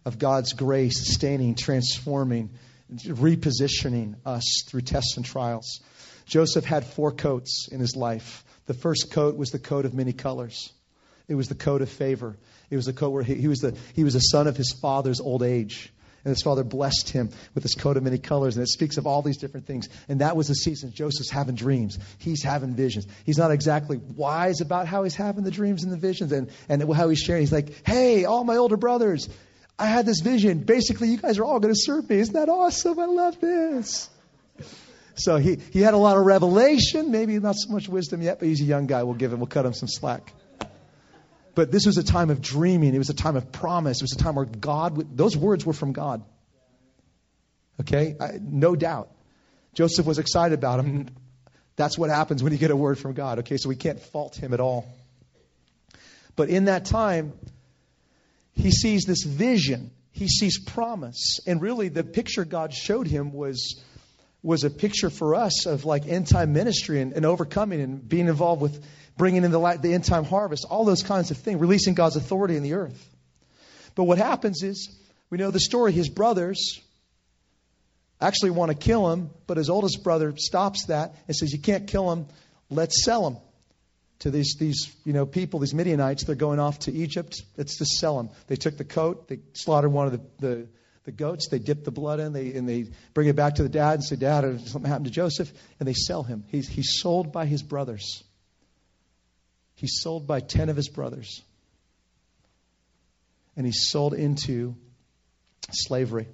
of 0.06 0.20
God's 0.20 0.54
grace 0.54 1.06
sustaining, 1.06 1.56
transforming, 1.56 2.52
repositioning 2.94 4.16
us 4.26 4.64
through 4.68 4.82
tests 4.82 5.18
and 5.18 5.26
trials. 5.26 5.82
Joseph 6.26 6.66
had 6.66 6.86
four 6.86 7.12
coats 7.12 7.68
in 7.72 7.80
his 7.80 7.96
life. 7.96 8.44
The 8.68 8.74
first 8.74 9.12
coat 9.12 9.38
was 9.38 9.50
the 9.50 9.60
coat 9.60 9.86
of 9.86 9.94
many 9.94 10.14
colors. 10.14 10.72
It 11.28 11.36
was 11.36 11.50
the 11.50 11.56
coat 11.56 11.82
of 11.82 11.90
favor. 11.90 12.38
It 12.70 12.76
was 12.76 12.86
the 12.86 12.94
coat 12.94 13.10
where 13.10 13.24
he, 13.24 13.36
he 13.36 13.48
was 13.48 13.60
the 13.60 13.76
he 13.96 14.04
was 14.04 14.16
a 14.16 14.22
son 14.22 14.48
of 14.48 14.58
his 14.58 14.72
father's 14.80 15.20
old 15.20 15.44
age. 15.44 15.92
And 16.26 16.32
his 16.32 16.42
father 16.42 16.64
blessed 16.64 17.10
him 17.10 17.30
with 17.54 17.64
this 17.64 17.76
coat 17.76 17.98
of 17.98 18.04
many 18.04 18.18
colors. 18.18 18.58
And 18.58 18.64
it 18.64 18.70
speaks 18.70 18.98
of 18.98 19.06
all 19.06 19.22
these 19.22 19.38
different 19.38 19.68
things. 19.68 19.88
And 20.10 20.22
that 20.22 20.36
was 20.36 20.48
the 20.48 20.56
season. 20.56 20.92
Joseph's 20.92 21.30
having 21.30 21.54
dreams. 21.54 22.00
He's 22.18 22.42
having 22.42 22.74
visions. 22.74 23.06
He's 23.26 23.38
not 23.38 23.52
exactly 23.52 23.98
wise 23.98 24.60
about 24.60 24.88
how 24.88 25.04
he's 25.04 25.16
having 25.16 25.44
the 25.44 25.52
dreams 25.52 25.84
and 25.84 25.94
the 25.94 25.98
visions 25.98 26.32
and, 26.32 26.50
and 26.68 26.92
how 26.94 27.10
he's 27.10 27.20
sharing. 27.20 27.44
He's 27.44 27.54
like, 27.54 27.86
hey, 27.86 28.26
all 28.26 28.44
my 28.44 28.58
older 28.58 28.76
brothers, 28.76 29.30
I 29.78 29.86
had 29.86 30.08
this 30.08 30.22
vision. 30.22 30.64
Basically, 30.64 31.10
you 31.10 31.18
guys 31.18 31.38
are 31.38 31.44
all 31.46 31.60
going 31.60 31.74
to 31.74 31.80
serve 31.80 32.10
me. 32.10 32.18
Isn't 32.18 32.34
that 32.34 32.50
awesome? 32.50 33.00
I 33.00 33.06
love 33.06 33.40
this. 33.40 34.10
So 35.14 35.38
he, 35.38 35.60
he 35.72 35.80
had 35.80 35.94
a 35.94 35.98
lot 35.98 36.18
of 36.18 36.26
revelation, 36.26 37.12
maybe 37.12 37.40
not 37.40 37.56
so 37.56 37.72
much 37.72 37.88
wisdom 37.88 38.22
yet, 38.22 38.40
but 38.40 38.48
he's 38.48 38.62
a 38.62 38.66
young 38.66 38.88
guy. 38.88 39.04
We'll 39.04 39.14
give 39.14 39.32
him, 39.32 39.40
we'll 39.40 39.48
cut 39.48 39.66
him 39.66 39.74
some 39.74 39.88
slack. 39.88 40.34
But 41.56 41.72
this 41.72 41.86
was 41.86 41.98
a 41.98 42.04
time 42.04 42.30
of 42.30 42.42
dreaming. 42.42 42.94
It 42.94 42.98
was 42.98 43.10
a 43.10 43.16
time 43.16 43.38
of 43.38 43.52
promise. 43.52 44.02
It 44.02 44.04
was 44.04 44.12
a 44.12 44.18
time 44.18 44.36
where 44.36 44.46
God, 44.46 45.18
those 45.18 45.36
words 45.38 45.66
were 45.66 45.74
from 45.74 45.94
God. 45.94 46.24
Okay? 47.80 48.16
I, 48.20 48.34
no 48.42 48.76
doubt. 48.76 49.10
Joseph 49.74 50.06
was 50.06 50.20
excited 50.20 50.58
about 50.58 50.84
him. 50.84 51.10
That's 51.78 51.98
what 51.98 52.10
happens 52.10 52.44
when 52.44 52.52
you 52.52 52.60
get 52.60 52.72
a 52.72 52.76
word 52.76 53.00
from 53.00 53.14
God. 53.14 53.40
Okay? 53.40 53.58
So 53.58 53.70
we 53.70 53.76
can't 53.76 54.00
fault 54.00 54.36
him 54.36 54.54
at 54.54 54.60
all. 54.60 54.86
But 56.36 56.50
in 56.50 56.66
that 56.66 56.86
time, 56.86 57.34
he 58.54 58.72
sees 58.72 59.06
this 59.06 59.24
vision, 59.24 59.92
he 60.12 60.28
sees 60.28 60.60
promise. 60.60 61.40
And 61.48 61.62
really, 61.62 61.90
the 61.90 62.04
picture 62.04 62.46
God 62.46 62.74
showed 62.74 63.08
him 63.08 63.32
was, 63.32 63.82
was 64.46 64.64
a 64.64 64.70
picture 64.70 65.10
for 65.10 65.34
us 65.34 65.66
of 65.66 65.86
like 65.86 66.06
end 66.08 66.28
time 66.28 66.54
ministry 66.54 67.02
and, 67.02 67.14
and 67.14 67.26
overcoming 67.26 67.82
and 67.82 68.08
being 68.08 68.28
involved 68.28 68.62
with 68.62 68.86
bringing 69.18 69.44
in 69.44 69.50
the, 69.50 69.58
light, 69.58 69.82
the 69.82 69.94
end 69.94 70.04
time 70.04 70.24
harvest, 70.24 70.66
all 70.70 70.86
those 70.86 71.02
kinds 71.02 71.32
of 71.32 71.38
things, 71.38 71.60
releasing 71.60 71.96
God's 71.96 72.16
authority 72.16 72.56
in 72.56 72.62
the 72.62 72.74
earth. 72.74 73.10
But 73.96 74.04
what 74.04 74.20
happens 74.20 74.62
is, 74.62 74.96
we 75.32 75.40
know 75.40 75.50
the 75.50 75.60
story, 75.60 75.94
his 75.94 76.10
brothers 76.10 76.80
actually 78.22 78.52
want 78.52 78.72
to 78.72 78.78
kill 78.78 79.12
him, 79.12 79.32
but 79.48 79.58
his 79.58 79.70
oldest 79.70 80.04
brother 80.04 80.36
stops 80.38 80.86
that 80.88 81.16
and 81.28 81.36
says, 81.36 81.52
You 81.52 81.60
can't 81.60 81.88
kill 81.88 82.12
him, 82.12 82.28
let's 82.70 83.04
sell 83.04 83.26
him 83.26 83.38
to 84.20 84.30
these, 84.30 84.58
these 84.60 84.96
you 85.06 85.14
know, 85.14 85.26
people, 85.26 85.60
these 85.60 85.74
Midianites. 85.74 86.24
They're 86.24 86.36
going 86.36 86.60
off 86.60 86.80
to 86.80 86.92
Egypt. 86.92 87.42
Let's 87.58 87.80
just 87.80 87.94
sell 87.94 88.18
them. 88.18 88.30
They 88.46 88.58
took 88.58 88.78
the 88.78 88.86
coat. 88.86 89.28
They 89.28 89.40
slaughtered 89.54 89.92
one 89.92 90.06
of 90.06 90.12
the, 90.12 90.22
the, 90.40 90.68
the 91.06 91.12
goats. 91.12 91.48
They 91.48 91.60
dip 91.60 91.84
the 91.84 91.92
blood 91.92 92.20
in. 92.20 92.34
They, 92.34 92.54
and 92.54 92.68
they 92.68 92.88
bring 93.14 93.28
it 93.28 93.36
back 93.36 93.56
to 93.56 93.64
the 93.64 93.70
dad 93.70 93.94
and 93.96 94.04
say, 94.04 94.16
Dad, 94.16 94.44
something 94.68 94.90
happened 94.90 95.06
to 95.06 95.12
Joseph. 95.12 95.52
And 95.80 95.88
they 95.88 95.94
sell 95.94 96.24
him. 96.24 96.44
He's, 96.50 96.68
he's 96.68 97.00
sold 97.00 97.32
by 97.32 97.46
his 97.46 97.64
brothers. 97.64 98.24
He's 99.76 100.02
sold 100.02 100.28
by 100.28 100.40
10 100.40 100.70
of 100.70 100.76
his 100.76 100.90
brothers. 100.90 101.42
And 103.56 103.66
he's 103.66 103.90
sold 103.90 104.14
into 104.14 104.76
slavery. 105.72 106.28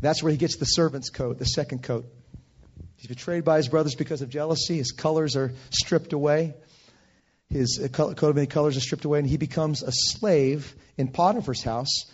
That's 0.00 0.22
where 0.22 0.30
he 0.30 0.38
gets 0.38 0.56
the 0.56 0.64
servant's 0.64 1.10
coat, 1.10 1.38
the 1.38 1.44
second 1.44 1.82
coat. 1.82 2.06
He's 2.96 3.08
betrayed 3.08 3.44
by 3.44 3.58
his 3.58 3.68
brothers 3.68 3.94
because 3.94 4.22
of 4.22 4.28
jealousy. 4.28 4.78
His 4.78 4.92
colors 4.92 5.36
are 5.36 5.52
stripped 5.70 6.12
away. 6.12 6.54
His 7.48 7.80
uh, 7.82 7.88
coat 7.88 8.22
of 8.22 8.34
many 8.34 8.48
colors 8.48 8.76
are 8.76 8.80
stripped 8.80 9.04
away, 9.04 9.20
and 9.20 9.28
he 9.28 9.36
becomes 9.36 9.82
a 9.82 9.92
slave 9.92 10.74
in 10.96 11.08
Potiphar's 11.08 11.62
house. 11.62 12.06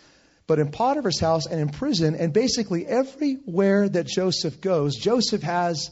But 0.45 0.59
in 0.59 0.71
Potiphar's 0.71 1.19
house 1.19 1.45
and 1.45 1.59
in 1.59 1.69
prison, 1.69 2.15
and 2.15 2.33
basically 2.33 2.85
everywhere 2.85 3.87
that 3.87 4.07
Joseph 4.07 4.59
goes, 4.59 4.95
Joseph 4.95 5.41
has 5.43 5.89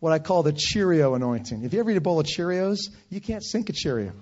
what 0.00 0.12
I 0.12 0.18
call 0.18 0.42
the 0.42 0.52
Cheerio 0.52 1.14
anointing. 1.14 1.64
If 1.64 1.72
you 1.72 1.80
ever 1.80 1.90
eat 1.90 1.96
a 1.96 2.02
bowl 2.02 2.20
of 2.20 2.26
Cheerios, 2.26 2.90
you 3.08 3.20
can't 3.20 3.42
sink 3.42 3.70
a 3.70 3.72
Cheerio. 3.72 4.12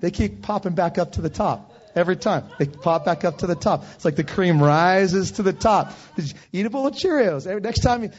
They 0.00 0.10
keep 0.10 0.42
popping 0.42 0.74
back 0.74 0.98
up 0.98 1.12
to 1.12 1.20
the 1.20 1.30
top. 1.30 1.76
Every 1.92 2.16
time. 2.16 2.44
They 2.56 2.66
pop 2.66 3.04
back 3.04 3.24
up 3.24 3.38
to 3.38 3.48
the 3.48 3.56
top. 3.56 3.84
It's 3.96 4.04
like 4.04 4.14
the 4.14 4.22
cream 4.22 4.62
rises 4.62 5.32
to 5.32 5.42
the 5.42 5.52
top. 5.52 5.92
Eat 6.52 6.64
a 6.64 6.70
bowl 6.70 6.86
of 6.86 6.94
Cheerios. 6.94 7.46
Next 7.60 7.80
time 7.80 8.04
you 8.04 8.10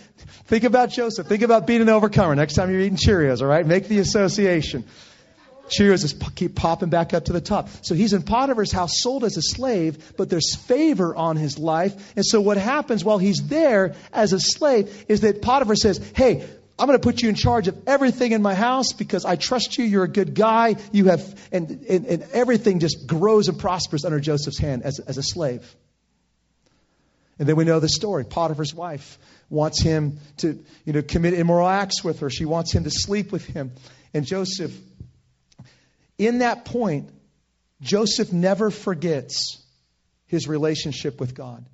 think 0.46 0.66
about 0.66 0.90
Joseph, 0.90 1.28
think 1.28 1.42
about 1.42 1.68
being 1.68 1.82
an 1.82 1.88
overcomer. 1.88 2.36
Next 2.36 2.56
time 2.56 2.70
you're 2.70 2.82
eating 2.82 2.98
Cheerios, 2.98 3.42
all 3.42 3.48
right? 3.48 3.66
Make 3.66 3.88
the 3.88 4.00
association. 4.00 4.84
Cheerios 5.72 6.02
just 6.02 6.36
keep 6.36 6.56
popping 6.56 6.90
back 6.90 7.14
up 7.14 7.26
to 7.26 7.34
the 7.34 7.42
top. 7.42 7.70
So 7.82 7.96
he's 7.96 8.14
in 8.14 8.24
Potiphar's 8.24 8.72
house, 8.72 8.92
sold 9.02 9.24
as 9.24 9.38
a 9.38 9.42
slave, 9.42 10.14
but 10.18 10.30
there's 10.30 10.56
favor 10.56 11.16
on 11.16 11.38
his 11.38 11.58
life. 11.58 12.14
And 12.16 12.26
so 12.26 12.42
what 12.42 12.58
happens 12.58 13.06
while 13.06 13.18
he's 13.18 13.48
there 13.48 13.96
as 14.12 14.34
a 14.34 14.40
slave 14.40 15.06
is 15.08 15.22
that 15.22 15.42
Potiphar 15.42 15.76
says, 15.76 16.00
Hey, 16.16 16.46
I'm 16.78 16.88
going 16.88 17.00
to 17.00 17.04
put 17.04 17.22
you 17.22 17.30
in 17.30 17.36
charge 17.36 17.68
of 17.68 17.88
everything 17.88 18.32
in 18.32 18.42
my 18.42 18.56
house 18.56 18.92
because 18.94 19.24
I 19.24 19.36
trust 19.36 19.78
you. 19.78 19.86
You're 19.86 20.04
a 20.04 20.10
good 20.10 20.34
guy. 20.34 20.76
You 20.92 21.06
have, 21.06 21.40
and, 21.52 21.70
and, 21.88 22.06
and 22.06 22.24
everything 22.34 22.80
just 22.80 23.08
grows 23.08 23.48
and 23.48 23.60
prospers 23.60 24.04
under 24.04 24.20
Joseph's 24.20 24.58
hand 24.58 24.84
as, 24.84 25.00
as 25.00 25.18
a 25.18 25.24
slave. 25.24 25.76
And 27.38 27.48
then 27.48 27.56
we 27.56 27.66
know 27.66 27.80
the 27.80 27.90
story. 27.90 28.26
Potiphar's 28.26 28.74
wife 28.74 29.20
wants 29.50 29.82
him 29.82 30.20
to, 30.38 30.64
you 30.86 30.94
know, 30.94 31.02
commit 31.02 31.34
immoral 31.34 31.68
acts 31.68 32.04
with 32.04 32.20
her. 32.20 32.30
She 32.30 32.46
wants 32.46 32.74
him 32.74 32.84
to 32.84 32.92
sleep 32.92 33.32
with 33.32 33.46
him. 33.46 33.72
And 34.14 34.26
Joseph, 34.26 34.74
in 36.22 36.40
that 36.40 36.66
point, 36.66 37.10
Joseph 37.82 38.32
never 38.32 38.70
forgets 38.70 39.58
his 40.28 40.48
relationship 40.48 41.20
with 41.20 41.34
God. 41.34 41.66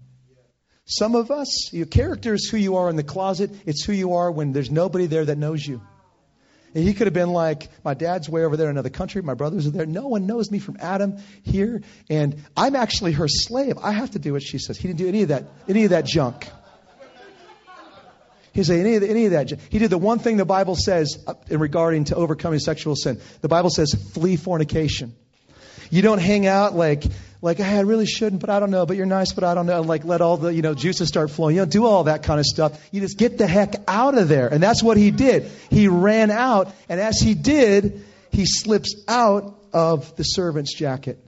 Some 0.85 1.15
of 1.15 1.31
us, 1.31 1.73
your 1.73 1.85
character 1.85 2.33
is 2.33 2.47
who 2.49 2.55
you 2.55 2.77
are 2.77 2.89
in 2.89 2.95
the 2.95 3.03
closet. 3.03 3.51
It's 3.65 3.83
who 3.83 3.91
you 3.91 4.13
are 4.13 4.31
when 4.31 4.53
there's 4.53 4.71
nobody 4.71 5.05
there 5.05 5.25
that 5.25 5.37
knows 5.37 5.65
you. 5.65 5.81
And 6.73 6.83
he 6.83 6.93
could 6.93 7.07
have 7.07 7.13
been 7.13 7.31
like, 7.31 7.69
my 7.83 7.93
dad's 7.93 8.29
way 8.29 8.45
over 8.45 8.55
there 8.55 8.67
in 8.67 8.71
another 8.71 8.89
country. 8.89 9.21
My 9.21 9.33
brothers 9.33 9.67
are 9.67 9.71
there. 9.71 9.85
No 9.85 10.07
one 10.07 10.27
knows 10.27 10.49
me 10.49 10.59
from 10.59 10.77
Adam 10.79 11.17
here. 11.43 11.81
And 12.09 12.41
I'm 12.55 12.75
actually 12.77 13.11
her 13.13 13.27
slave. 13.27 13.77
I 13.81 13.91
have 13.91 14.11
to 14.11 14.19
do 14.19 14.31
what 14.31 14.43
she 14.43 14.59
says. 14.59 14.77
He 14.77 14.87
didn't 14.87 14.99
do 14.99 15.09
any 15.09 15.23
of 15.23 15.29
that, 15.29 15.43
any 15.67 15.83
of 15.83 15.89
that 15.89 16.05
junk. 16.05 16.47
He 18.57 18.63
said 18.63 18.79
any 18.79 18.95
of, 18.95 19.01
the, 19.01 19.09
any 19.09 19.25
of 19.25 19.31
that. 19.33 19.51
He 19.69 19.77
did 19.77 19.91
the 19.91 19.99
one 19.99 20.17
thing 20.17 20.37
the 20.37 20.43
Bible 20.43 20.75
says 20.75 21.23
uh, 21.27 21.35
in 21.47 21.59
regarding 21.59 22.05
to 22.05 22.15
overcoming 22.15 22.57
sexual 22.57 22.95
sin. 22.95 23.21
The 23.41 23.47
Bible 23.47 23.69
says 23.69 23.93
flee 24.13 24.35
fornication. 24.35 25.13
You 25.91 26.01
don't 26.01 26.17
hang 26.17 26.47
out 26.47 26.75
like 26.75 27.03
like, 27.39 27.57
hey, 27.57 27.77
I 27.77 27.81
really 27.81 28.07
shouldn't, 28.07 28.41
but 28.41 28.49
I 28.49 28.59
don't 28.59 28.71
know, 28.71 28.87
but 28.87 28.97
you're 28.97 29.05
nice, 29.05 29.31
but 29.31 29.43
I 29.43 29.53
don't 29.53 29.67
know. 29.67 29.81
Like, 29.81 30.05
let 30.05 30.21
all 30.21 30.37
the, 30.37 30.51
you 30.51 30.63
know, 30.63 30.73
juices 30.73 31.07
start 31.07 31.29
flowing. 31.29 31.55
You 31.55 31.61
don't 31.61 31.71
do 31.71 31.85
all 31.85 32.05
that 32.05 32.23
kind 32.23 32.39
of 32.39 32.47
stuff. 32.47 32.83
You 32.91 32.99
just 32.99 33.19
get 33.19 33.37
the 33.37 33.45
heck 33.45 33.75
out 33.87 34.17
of 34.17 34.27
there. 34.27 34.47
And 34.47 34.61
that's 34.61 34.81
what 34.81 34.97
he 34.97 35.11
did. 35.11 35.43
He 35.69 35.87
ran 35.87 36.31
out, 36.31 36.73
and 36.89 36.99
as 36.99 37.19
he 37.19 37.35
did, 37.35 38.03
he 38.31 38.45
slips 38.47 38.95
out 39.07 39.55
of 39.71 40.15
the 40.15 40.23
servant's 40.23 40.73
jacket. 40.73 41.23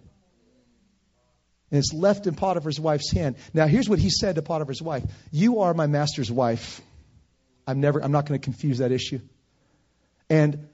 And 1.70 1.78
it's 1.78 1.94
left 1.94 2.26
in 2.26 2.34
Potiphar's 2.34 2.80
wife's 2.80 3.12
hand. 3.12 3.36
Now, 3.54 3.68
here's 3.68 3.88
what 3.88 4.00
he 4.00 4.10
said 4.10 4.34
to 4.34 4.42
Potiphar's 4.42 4.82
wife 4.82 5.04
You 5.32 5.60
are 5.60 5.76
my 5.76 5.86
master's 5.86 6.32
wife. 6.32 6.82
I'm 7.70 7.82
never, 7.82 8.04
I'm 8.04 8.12
not 8.12 8.26
going 8.26 8.40
to 8.40 8.44
confuse 8.44 8.80
that 8.80 8.92
issue. 8.92 9.20
And 10.28 10.68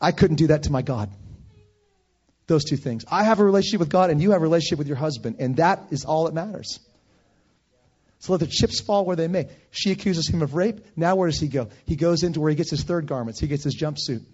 I 0.00 0.12
couldn't 0.12 0.36
do 0.36 0.46
that 0.46 0.62
to 0.62 0.72
my 0.72 0.80
God. 0.80 1.10
Those 2.46 2.64
two 2.64 2.78
things. 2.78 3.04
I 3.10 3.24
have 3.24 3.40
a 3.40 3.44
relationship 3.44 3.80
with 3.80 3.90
God, 3.90 4.08
and 4.08 4.22
you 4.22 4.30
have 4.30 4.40
a 4.40 4.42
relationship 4.42 4.78
with 4.78 4.88
your 4.88 4.96
husband, 4.96 5.36
and 5.38 5.56
that 5.56 5.88
is 5.90 6.06
all 6.06 6.24
that 6.24 6.34
matters. 6.34 6.80
So 8.20 8.32
let 8.32 8.40
the 8.40 8.46
chips 8.46 8.80
fall 8.80 9.04
where 9.04 9.16
they 9.16 9.28
may. 9.28 9.48
She 9.70 9.90
accuses 9.92 10.28
him 10.28 10.40
of 10.40 10.54
rape. 10.54 10.80
Now 10.96 11.14
where 11.14 11.28
does 11.28 11.38
he 11.38 11.48
go? 11.48 11.68
He 11.84 11.94
goes 11.94 12.22
into 12.22 12.40
where 12.40 12.48
he 12.48 12.56
gets 12.56 12.70
his 12.70 12.82
third 12.82 13.06
garments. 13.06 13.38
He 13.38 13.48
gets 13.48 13.64
his 13.64 13.76
jumpsuit. 13.76 14.24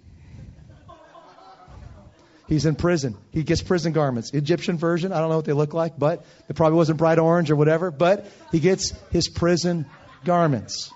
He's 2.47 2.67
in 2.67 2.77
prison. 2.77 3.17
He 3.33 3.43
gets 3.43 3.63
prison 3.63 3.93
garments. 3.93 4.33
Egyptian 4.33 4.79
version, 4.79 5.13
I 5.13 5.19
don't 5.19 5.29
know 5.29 5.37
what 5.37 5.45
they 5.45 5.55
look 5.55 5.75
like, 5.75 5.99
but 5.99 6.25
it 6.49 6.55
probably 6.55 6.77
wasn't 6.77 6.99
bright 6.99 7.19
orange 7.19 7.51
or 7.51 7.57
whatever, 7.57 7.91
but 7.91 8.31
he 8.53 8.61
gets 8.61 8.93
his 9.11 9.29
prison 9.29 9.87
garments. 10.25 10.93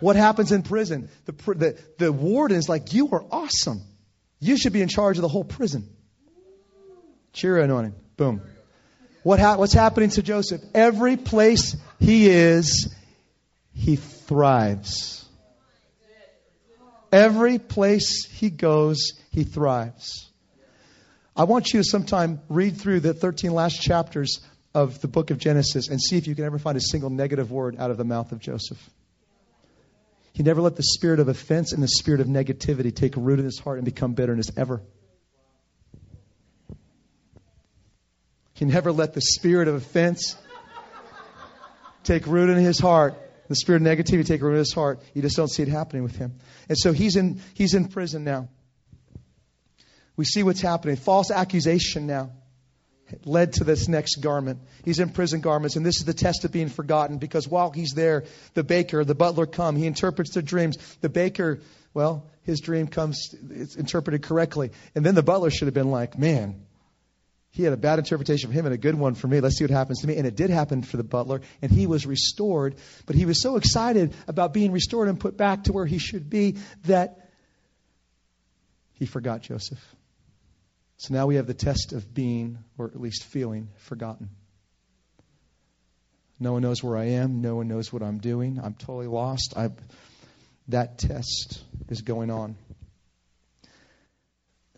What 0.00 0.16
happens 0.16 0.50
in 0.50 0.62
prison? 0.62 1.08
The, 1.26 1.32
the, 1.32 1.78
the 1.98 2.12
warden 2.12 2.58
is 2.58 2.68
like, 2.68 2.92
You 2.92 3.08
are 3.12 3.24
awesome. 3.30 3.82
You 4.40 4.56
should 4.56 4.72
be 4.72 4.82
in 4.82 4.88
charge 4.88 5.16
of 5.16 5.22
the 5.22 5.28
whole 5.28 5.44
prison. 5.44 5.88
Cheer 7.32 7.58
anointing. 7.58 7.94
Boom. 8.16 8.42
What 9.22 9.38
ha- 9.38 9.56
what's 9.56 9.72
happening 9.72 10.10
to 10.10 10.22
Joseph? 10.22 10.60
Every 10.74 11.16
place 11.16 11.76
he 12.00 12.28
is, 12.28 12.92
he 13.72 13.96
thrives. 13.96 15.24
Every 17.12 17.58
place 17.58 18.24
he 18.24 18.50
goes, 18.50 19.12
he 19.30 19.44
thrives. 19.44 20.28
I 21.36 21.44
want 21.44 21.72
you 21.72 21.80
to 21.80 21.84
sometime 21.84 22.40
read 22.48 22.78
through 22.78 23.00
the 23.00 23.14
13 23.14 23.52
last 23.52 23.80
chapters 23.80 24.40
of 24.74 25.00
the 25.00 25.08
book 25.08 25.30
of 25.30 25.38
Genesis 25.38 25.88
and 25.88 26.00
see 26.00 26.16
if 26.16 26.26
you 26.26 26.34
can 26.34 26.44
ever 26.44 26.58
find 26.58 26.76
a 26.76 26.80
single 26.80 27.10
negative 27.10 27.50
word 27.50 27.76
out 27.78 27.90
of 27.90 27.96
the 27.96 28.04
mouth 28.04 28.32
of 28.32 28.38
Joseph. 28.38 28.78
He 30.32 30.42
never 30.42 30.62
let 30.62 30.76
the 30.76 30.82
spirit 30.82 31.20
of 31.20 31.28
offense 31.28 31.72
and 31.72 31.82
the 31.82 31.88
spirit 31.88 32.20
of 32.20 32.26
negativity 32.26 32.94
take 32.94 33.14
root 33.16 33.38
in 33.38 33.44
his 33.44 33.58
heart 33.58 33.78
and 33.78 33.84
become 33.84 34.14
bitterness 34.14 34.50
ever. 34.56 34.82
He 38.54 38.64
never 38.64 38.92
let 38.92 39.12
the 39.12 39.20
spirit 39.20 39.68
of 39.68 39.74
offense 39.74 40.36
take 42.04 42.26
root 42.26 42.48
in 42.48 42.56
his 42.56 42.78
heart. 42.78 43.14
The 43.48 43.56
spirit 43.56 43.82
of 43.82 43.88
negativity 43.88 44.24
take 44.24 44.40
root 44.40 44.52
in 44.52 44.58
his 44.58 44.72
heart. 44.72 45.02
You 45.12 45.20
just 45.20 45.36
don't 45.36 45.48
see 45.48 45.62
it 45.62 45.68
happening 45.68 46.02
with 46.02 46.16
him. 46.16 46.36
And 46.68 46.78
so 46.78 46.92
he's 46.92 47.16
in, 47.16 47.42
he's 47.52 47.74
in 47.74 47.88
prison 47.88 48.24
now. 48.24 48.48
We 50.16 50.24
see 50.24 50.42
what's 50.42 50.60
happening. 50.62 50.96
False 50.96 51.30
accusation 51.30 52.06
now 52.06 52.30
led 53.24 53.54
to 53.54 53.64
this 53.64 53.88
next 53.88 54.16
garment. 54.16 54.60
He's 54.84 54.98
in 54.98 55.10
prison 55.10 55.40
garments, 55.40 55.76
and 55.76 55.84
this 55.84 55.98
is 55.98 56.04
the 56.04 56.14
test 56.14 56.44
of 56.44 56.52
being 56.52 56.68
forgotten 56.68 57.18
because 57.18 57.48
while 57.48 57.70
he's 57.70 57.92
there, 57.92 58.24
the 58.54 58.64
baker, 58.64 59.04
the 59.04 59.14
butler 59.14 59.46
come. 59.46 59.76
He 59.76 59.86
interprets 59.86 60.34
the 60.34 60.42
dreams. 60.42 60.76
The 61.00 61.08
baker, 61.08 61.60
well, 61.94 62.26
his 62.44 62.60
dream 62.60 62.88
comes, 62.88 63.34
it's 63.50 63.76
interpreted 63.76 64.22
correctly. 64.22 64.72
And 64.94 65.04
then 65.04 65.14
the 65.14 65.22
butler 65.22 65.50
should 65.50 65.66
have 65.66 65.74
been 65.74 65.90
like, 65.90 66.18
man, 66.18 66.66
he 67.50 67.62
had 67.64 67.74
a 67.74 67.76
bad 67.76 67.98
interpretation 67.98 68.48
of 68.48 68.54
him 68.54 68.64
and 68.64 68.74
a 68.74 68.78
good 68.78 68.94
one 68.94 69.14
for 69.14 69.28
me. 69.28 69.40
Let's 69.40 69.58
see 69.58 69.64
what 69.64 69.70
happens 69.70 70.00
to 70.00 70.06
me. 70.06 70.16
And 70.16 70.26
it 70.26 70.36
did 70.36 70.48
happen 70.48 70.82
for 70.82 70.96
the 70.96 71.04
butler, 71.04 71.42
and 71.60 71.70
he 71.70 71.86
was 71.86 72.06
restored. 72.06 72.76
But 73.04 73.14
he 73.14 73.26
was 73.26 73.42
so 73.42 73.56
excited 73.56 74.14
about 74.26 74.54
being 74.54 74.72
restored 74.72 75.08
and 75.08 75.20
put 75.20 75.36
back 75.36 75.64
to 75.64 75.72
where 75.72 75.86
he 75.86 75.98
should 75.98 76.30
be 76.30 76.56
that 76.84 77.30
he 78.94 79.04
forgot 79.04 79.42
Joseph. 79.42 79.80
So 81.02 81.14
now 81.14 81.26
we 81.26 81.34
have 81.34 81.48
the 81.48 81.54
test 81.54 81.92
of 81.92 82.14
being, 82.14 82.60
or 82.78 82.86
at 82.86 83.00
least 83.00 83.24
feeling, 83.24 83.70
forgotten. 83.76 84.30
No 86.38 86.52
one 86.52 86.62
knows 86.62 86.80
where 86.80 86.96
I 86.96 87.06
am. 87.06 87.42
No 87.42 87.56
one 87.56 87.66
knows 87.66 87.92
what 87.92 88.04
I'm 88.04 88.18
doing. 88.18 88.60
I'm 88.62 88.74
totally 88.74 89.08
lost. 89.08 89.54
I, 89.56 89.70
that 90.68 90.98
test 90.98 91.60
is 91.88 92.02
going 92.02 92.30
on. 92.30 92.54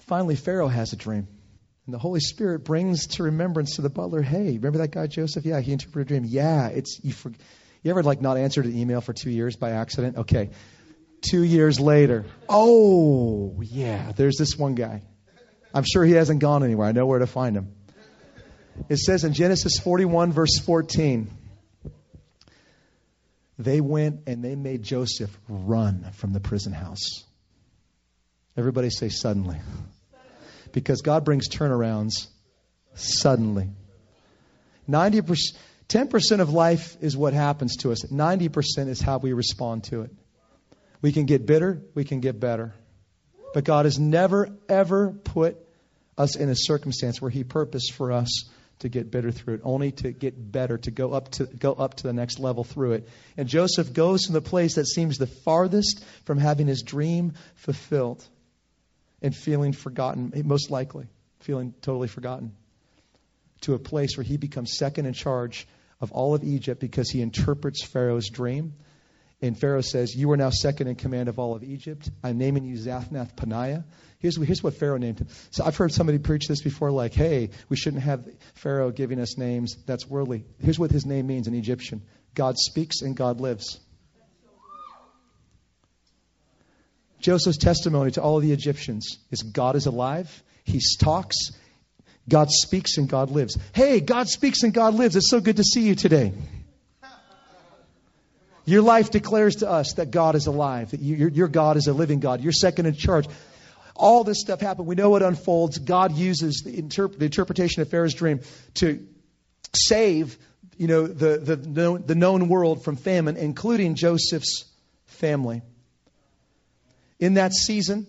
Finally, 0.06 0.36
Pharaoh 0.36 0.68
has 0.68 0.94
a 0.94 0.96
dream. 0.96 1.28
And 1.84 1.94
the 1.94 1.98
Holy 1.98 2.20
Spirit 2.20 2.64
brings 2.64 3.06
to 3.08 3.24
remembrance 3.24 3.76
to 3.76 3.82
the 3.82 3.90
butler, 3.90 4.22
hey, 4.22 4.52
remember 4.52 4.78
that 4.78 4.92
guy 4.92 5.06
Joseph? 5.06 5.44
Yeah, 5.44 5.60
he 5.60 5.72
interpreted 5.72 6.06
a 6.06 6.08
dream. 6.08 6.24
Yeah, 6.24 6.68
it's 6.68 7.04
you. 7.04 7.12
For, 7.12 7.32
you 7.82 7.90
ever 7.90 8.02
like 8.02 8.22
not 8.22 8.38
answered 8.38 8.64
an 8.64 8.78
email 8.78 9.02
for 9.02 9.12
two 9.12 9.30
years 9.30 9.56
by 9.56 9.72
accident? 9.72 10.16
Okay, 10.16 10.52
two 11.20 11.42
years 11.42 11.78
later, 11.78 12.24
oh 12.48 13.60
yeah, 13.60 14.12
there's 14.12 14.36
this 14.38 14.56
one 14.56 14.74
guy. 14.74 15.02
I'm 15.74 15.84
sure 15.84 16.04
he 16.04 16.12
hasn't 16.12 16.40
gone 16.40 16.62
anywhere. 16.62 16.86
I 16.86 16.92
know 16.92 17.04
where 17.04 17.18
to 17.18 17.26
find 17.26 17.56
him. 17.56 17.74
It 18.88 18.98
says 18.98 19.24
in 19.24 19.32
Genesis 19.32 19.78
41, 19.80 20.32
verse 20.32 20.58
14, 20.64 21.28
they 23.58 23.80
went 23.80 24.20
and 24.26 24.42
they 24.42 24.54
made 24.54 24.82
Joseph 24.82 25.36
run 25.48 26.10
from 26.14 26.32
the 26.32 26.40
prison 26.40 26.72
house. 26.72 27.24
Everybody 28.56 28.90
say 28.90 29.08
suddenly. 29.08 29.58
Because 30.72 31.02
God 31.02 31.24
brings 31.24 31.48
turnarounds 31.48 32.28
suddenly. 32.94 33.68
90%, 34.88 35.56
10% 35.88 36.40
of 36.40 36.52
life 36.52 36.96
is 37.00 37.16
what 37.16 37.32
happens 37.32 37.76
to 37.78 37.92
us, 37.92 38.04
90% 38.04 38.88
is 38.88 39.00
how 39.00 39.18
we 39.18 39.32
respond 39.32 39.84
to 39.84 40.02
it. 40.02 40.10
We 41.00 41.12
can 41.12 41.26
get 41.26 41.46
bitter, 41.46 41.82
we 41.94 42.04
can 42.04 42.20
get 42.20 42.38
better. 42.38 42.74
But 43.52 43.64
God 43.64 43.84
has 43.84 43.98
never, 44.00 44.48
ever 44.68 45.12
put 45.12 45.63
us 46.16 46.36
in 46.36 46.48
a 46.48 46.56
circumstance 46.56 47.20
where 47.20 47.30
He 47.30 47.44
purposed 47.44 47.92
for 47.92 48.12
us 48.12 48.44
to 48.80 48.88
get 48.88 49.10
bitter 49.10 49.30
through 49.30 49.54
it, 49.54 49.60
only 49.64 49.92
to 49.92 50.12
get 50.12 50.52
better, 50.52 50.78
to 50.78 50.90
go 50.90 51.12
up 51.12 51.30
to 51.32 51.46
go 51.46 51.72
up 51.72 51.94
to 51.94 52.02
the 52.04 52.12
next 52.12 52.38
level 52.38 52.64
through 52.64 52.92
it. 52.92 53.08
And 53.36 53.48
Joseph 53.48 53.92
goes 53.92 54.24
from 54.24 54.34
the 54.34 54.42
place 54.42 54.74
that 54.74 54.86
seems 54.86 55.16
the 55.16 55.26
farthest 55.26 56.04
from 56.24 56.38
having 56.38 56.66
his 56.66 56.82
dream 56.82 57.34
fulfilled 57.54 58.24
and 59.22 59.34
feeling 59.34 59.72
forgotten, 59.72 60.32
most 60.44 60.70
likely 60.70 61.06
feeling 61.40 61.74
totally 61.82 62.08
forgotten, 62.08 62.52
to 63.62 63.74
a 63.74 63.78
place 63.78 64.16
where 64.16 64.24
he 64.24 64.36
becomes 64.36 64.76
second 64.76 65.06
in 65.06 65.12
charge 65.12 65.66
of 66.00 66.12
all 66.12 66.34
of 66.34 66.42
Egypt 66.42 66.80
because 66.80 67.10
he 67.10 67.22
interprets 67.22 67.84
Pharaoh's 67.84 68.28
dream 68.28 68.74
and 69.46 69.58
Pharaoh 69.58 69.82
says, 69.82 70.14
You 70.14 70.30
are 70.32 70.36
now 70.38 70.48
second 70.48 70.86
in 70.86 70.94
command 70.94 71.28
of 71.28 71.38
all 71.38 71.54
of 71.54 71.62
Egypt. 71.62 72.08
I'm 72.22 72.38
naming 72.38 72.64
you 72.64 72.76
Zaphnath 72.76 73.34
Paneah. 73.36 73.84
Here's, 74.18 74.36
here's 74.42 74.62
what 74.62 74.74
Pharaoh 74.74 74.96
named 74.96 75.18
him. 75.18 75.28
So 75.50 75.64
I've 75.64 75.76
heard 75.76 75.92
somebody 75.92 76.18
preach 76.18 76.48
this 76.48 76.62
before, 76.62 76.90
like, 76.90 77.12
hey, 77.12 77.50
we 77.68 77.76
shouldn't 77.76 78.02
have 78.04 78.26
Pharaoh 78.54 78.90
giving 78.90 79.20
us 79.20 79.36
names. 79.36 79.76
That's 79.84 80.06
worldly. 80.06 80.46
Here's 80.62 80.78
what 80.78 80.90
his 80.90 81.04
name 81.04 81.26
means 81.26 81.46
in 81.46 81.54
Egyptian 81.54 82.02
God 82.34 82.56
speaks 82.56 83.02
and 83.02 83.14
God 83.14 83.40
lives. 83.40 83.78
Joseph's 87.20 87.58
testimony 87.58 88.12
to 88.12 88.22
all 88.22 88.38
of 88.38 88.42
the 88.42 88.52
Egyptians 88.52 89.18
is 89.30 89.42
God 89.42 89.76
is 89.76 89.84
alive, 89.84 90.42
he 90.64 90.80
talks, 91.00 91.36
God 92.28 92.48
speaks, 92.50 92.96
and 92.96 93.10
God 93.10 93.30
lives. 93.30 93.58
Hey, 93.74 94.00
God 94.00 94.28
speaks 94.28 94.62
and 94.62 94.72
God 94.72 94.94
lives. 94.94 95.16
It's 95.16 95.30
so 95.30 95.40
good 95.40 95.56
to 95.56 95.64
see 95.64 95.82
you 95.82 95.94
today. 95.94 96.32
Your 98.66 98.82
life 98.82 99.10
declares 99.10 99.56
to 99.56 99.68
us 99.68 99.94
that 99.94 100.10
God 100.10 100.34
is 100.34 100.46
alive, 100.46 100.92
that 100.92 101.00
you, 101.00 101.16
your, 101.16 101.28
your 101.28 101.48
God 101.48 101.76
is 101.76 101.86
a 101.86 101.92
living 101.92 102.20
God. 102.20 102.40
You're 102.40 102.52
second 102.52 102.86
in 102.86 102.94
charge. 102.94 103.26
All 103.94 104.24
this 104.24 104.40
stuff 104.40 104.60
happened. 104.60 104.86
We 104.86 104.94
know 104.94 105.14
it 105.16 105.22
unfolds. 105.22 105.78
God 105.78 106.12
uses 106.12 106.62
the, 106.64 106.80
interp- 106.80 107.18
the 107.18 107.26
interpretation 107.26 107.82
of 107.82 107.90
Pharaoh's 107.90 108.14
dream 108.14 108.40
to 108.74 109.06
save 109.74 110.38
you 110.76 110.86
know, 110.86 111.06
the, 111.06 111.38
the, 111.38 111.56
known, 111.56 112.04
the 112.06 112.14
known 112.14 112.48
world 112.48 112.84
from 112.84 112.96
famine, 112.96 113.36
including 113.36 113.94
Joseph's 113.94 114.64
family. 115.06 115.62
In 117.20 117.34
that 117.34 117.52
season 117.52 118.06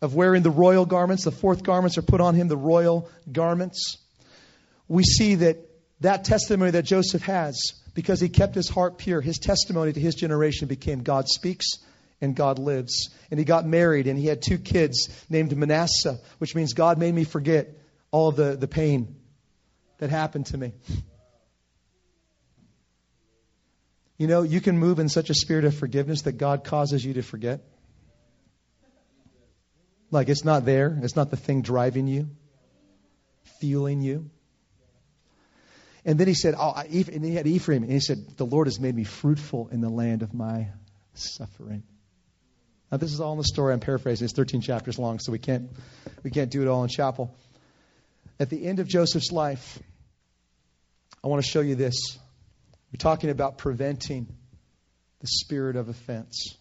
of 0.00 0.14
wearing 0.14 0.42
the 0.42 0.50
royal 0.50 0.86
garments, 0.86 1.24
the 1.24 1.30
fourth 1.30 1.62
garments 1.62 1.98
are 1.98 2.02
put 2.02 2.20
on 2.20 2.34
him, 2.34 2.48
the 2.48 2.56
royal 2.56 3.08
garments. 3.30 3.98
We 4.88 5.02
see 5.02 5.36
that 5.36 5.58
that 6.00 6.24
testimony 6.24 6.72
that 6.72 6.84
Joseph 6.84 7.22
has 7.22 7.72
because 7.94 8.20
he 8.20 8.28
kept 8.28 8.54
his 8.54 8.68
heart 8.68 8.98
pure. 8.98 9.20
His 9.20 9.38
testimony 9.38 9.92
to 9.92 10.00
his 10.00 10.14
generation 10.14 10.68
became 10.68 11.02
God 11.02 11.28
speaks 11.28 11.66
and 12.20 12.34
God 12.34 12.58
lives. 12.58 13.10
And 13.30 13.38
he 13.38 13.44
got 13.44 13.66
married 13.66 14.06
and 14.06 14.18
he 14.18 14.26
had 14.26 14.42
two 14.42 14.58
kids 14.58 15.08
named 15.28 15.56
Manasseh, 15.56 16.18
which 16.38 16.54
means 16.54 16.72
God 16.72 16.98
made 16.98 17.14
me 17.14 17.24
forget 17.24 17.68
all 18.10 18.28
of 18.28 18.36
the, 18.36 18.56
the 18.56 18.68
pain 18.68 19.16
that 19.98 20.10
happened 20.10 20.46
to 20.46 20.58
me. 20.58 20.72
You 24.16 24.28
know, 24.28 24.42
you 24.42 24.60
can 24.60 24.78
move 24.78 25.00
in 25.00 25.08
such 25.08 25.30
a 25.30 25.34
spirit 25.34 25.64
of 25.64 25.74
forgiveness 25.74 26.22
that 26.22 26.32
God 26.32 26.64
causes 26.64 27.04
you 27.04 27.14
to 27.14 27.22
forget. 27.22 27.60
Like 30.10 30.28
it's 30.28 30.44
not 30.44 30.64
there, 30.64 30.96
it's 31.02 31.16
not 31.16 31.30
the 31.30 31.36
thing 31.36 31.62
driving 31.62 32.06
you, 32.06 32.30
fueling 33.58 34.00
you. 34.00 34.30
And 36.04 36.18
then 36.18 36.28
he 36.28 36.34
said, 36.34 36.54
oh, 36.58 36.74
and 36.76 37.24
he 37.24 37.34
had 37.34 37.46
Ephraim, 37.46 37.82
and 37.82 37.92
he 37.92 38.00
said, 38.00 38.36
The 38.36 38.44
Lord 38.44 38.66
has 38.66 38.78
made 38.78 38.94
me 38.94 39.04
fruitful 39.04 39.68
in 39.72 39.80
the 39.80 39.88
land 39.88 40.22
of 40.22 40.34
my 40.34 40.68
suffering. 41.14 41.82
Now, 42.92 42.98
this 42.98 43.12
is 43.12 43.20
all 43.20 43.32
in 43.32 43.38
the 43.38 43.44
story. 43.44 43.72
I'm 43.72 43.80
paraphrasing. 43.80 44.24
It's 44.26 44.34
13 44.34 44.60
chapters 44.60 44.98
long, 44.98 45.18
so 45.18 45.32
we 45.32 45.38
can't, 45.38 45.70
we 46.22 46.30
can't 46.30 46.50
do 46.50 46.62
it 46.62 46.68
all 46.68 46.82
in 46.82 46.90
chapel. 46.90 47.34
At 48.38 48.50
the 48.50 48.66
end 48.66 48.80
of 48.80 48.86
Joseph's 48.86 49.32
life, 49.32 49.78
I 51.22 51.28
want 51.28 51.42
to 51.42 51.50
show 51.50 51.60
you 51.60 51.74
this. 51.74 52.18
We're 52.92 52.98
talking 52.98 53.30
about 53.30 53.56
preventing 53.58 54.26
the 55.20 55.26
spirit 55.26 55.76
of 55.76 55.88
offense 55.88 56.54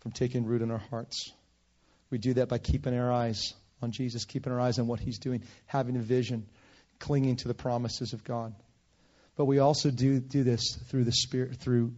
from 0.00 0.12
taking 0.12 0.44
root 0.44 0.60
in 0.60 0.70
our 0.70 0.82
hearts. 0.90 1.32
We 2.10 2.18
do 2.18 2.34
that 2.34 2.48
by 2.48 2.58
keeping 2.58 2.96
our 2.96 3.10
eyes 3.10 3.54
on 3.80 3.92
Jesus, 3.92 4.26
keeping 4.26 4.52
our 4.52 4.60
eyes 4.60 4.78
on 4.78 4.86
what 4.86 5.00
he's 5.00 5.18
doing, 5.18 5.42
having 5.66 5.96
a 5.96 6.00
vision 6.00 6.46
clinging 7.02 7.36
to 7.36 7.48
the 7.48 7.54
promises 7.54 8.12
of 8.12 8.24
God. 8.24 8.54
But 9.36 9.46
we 9.46 9.58
also 9.58 9.90
do, 9.90 10.20
do 10.20 10.44
this 10.44 10.78
through 10.88 11.04
the 11.04 11.12
spirit 11.12 11.56
through 11.56 11.92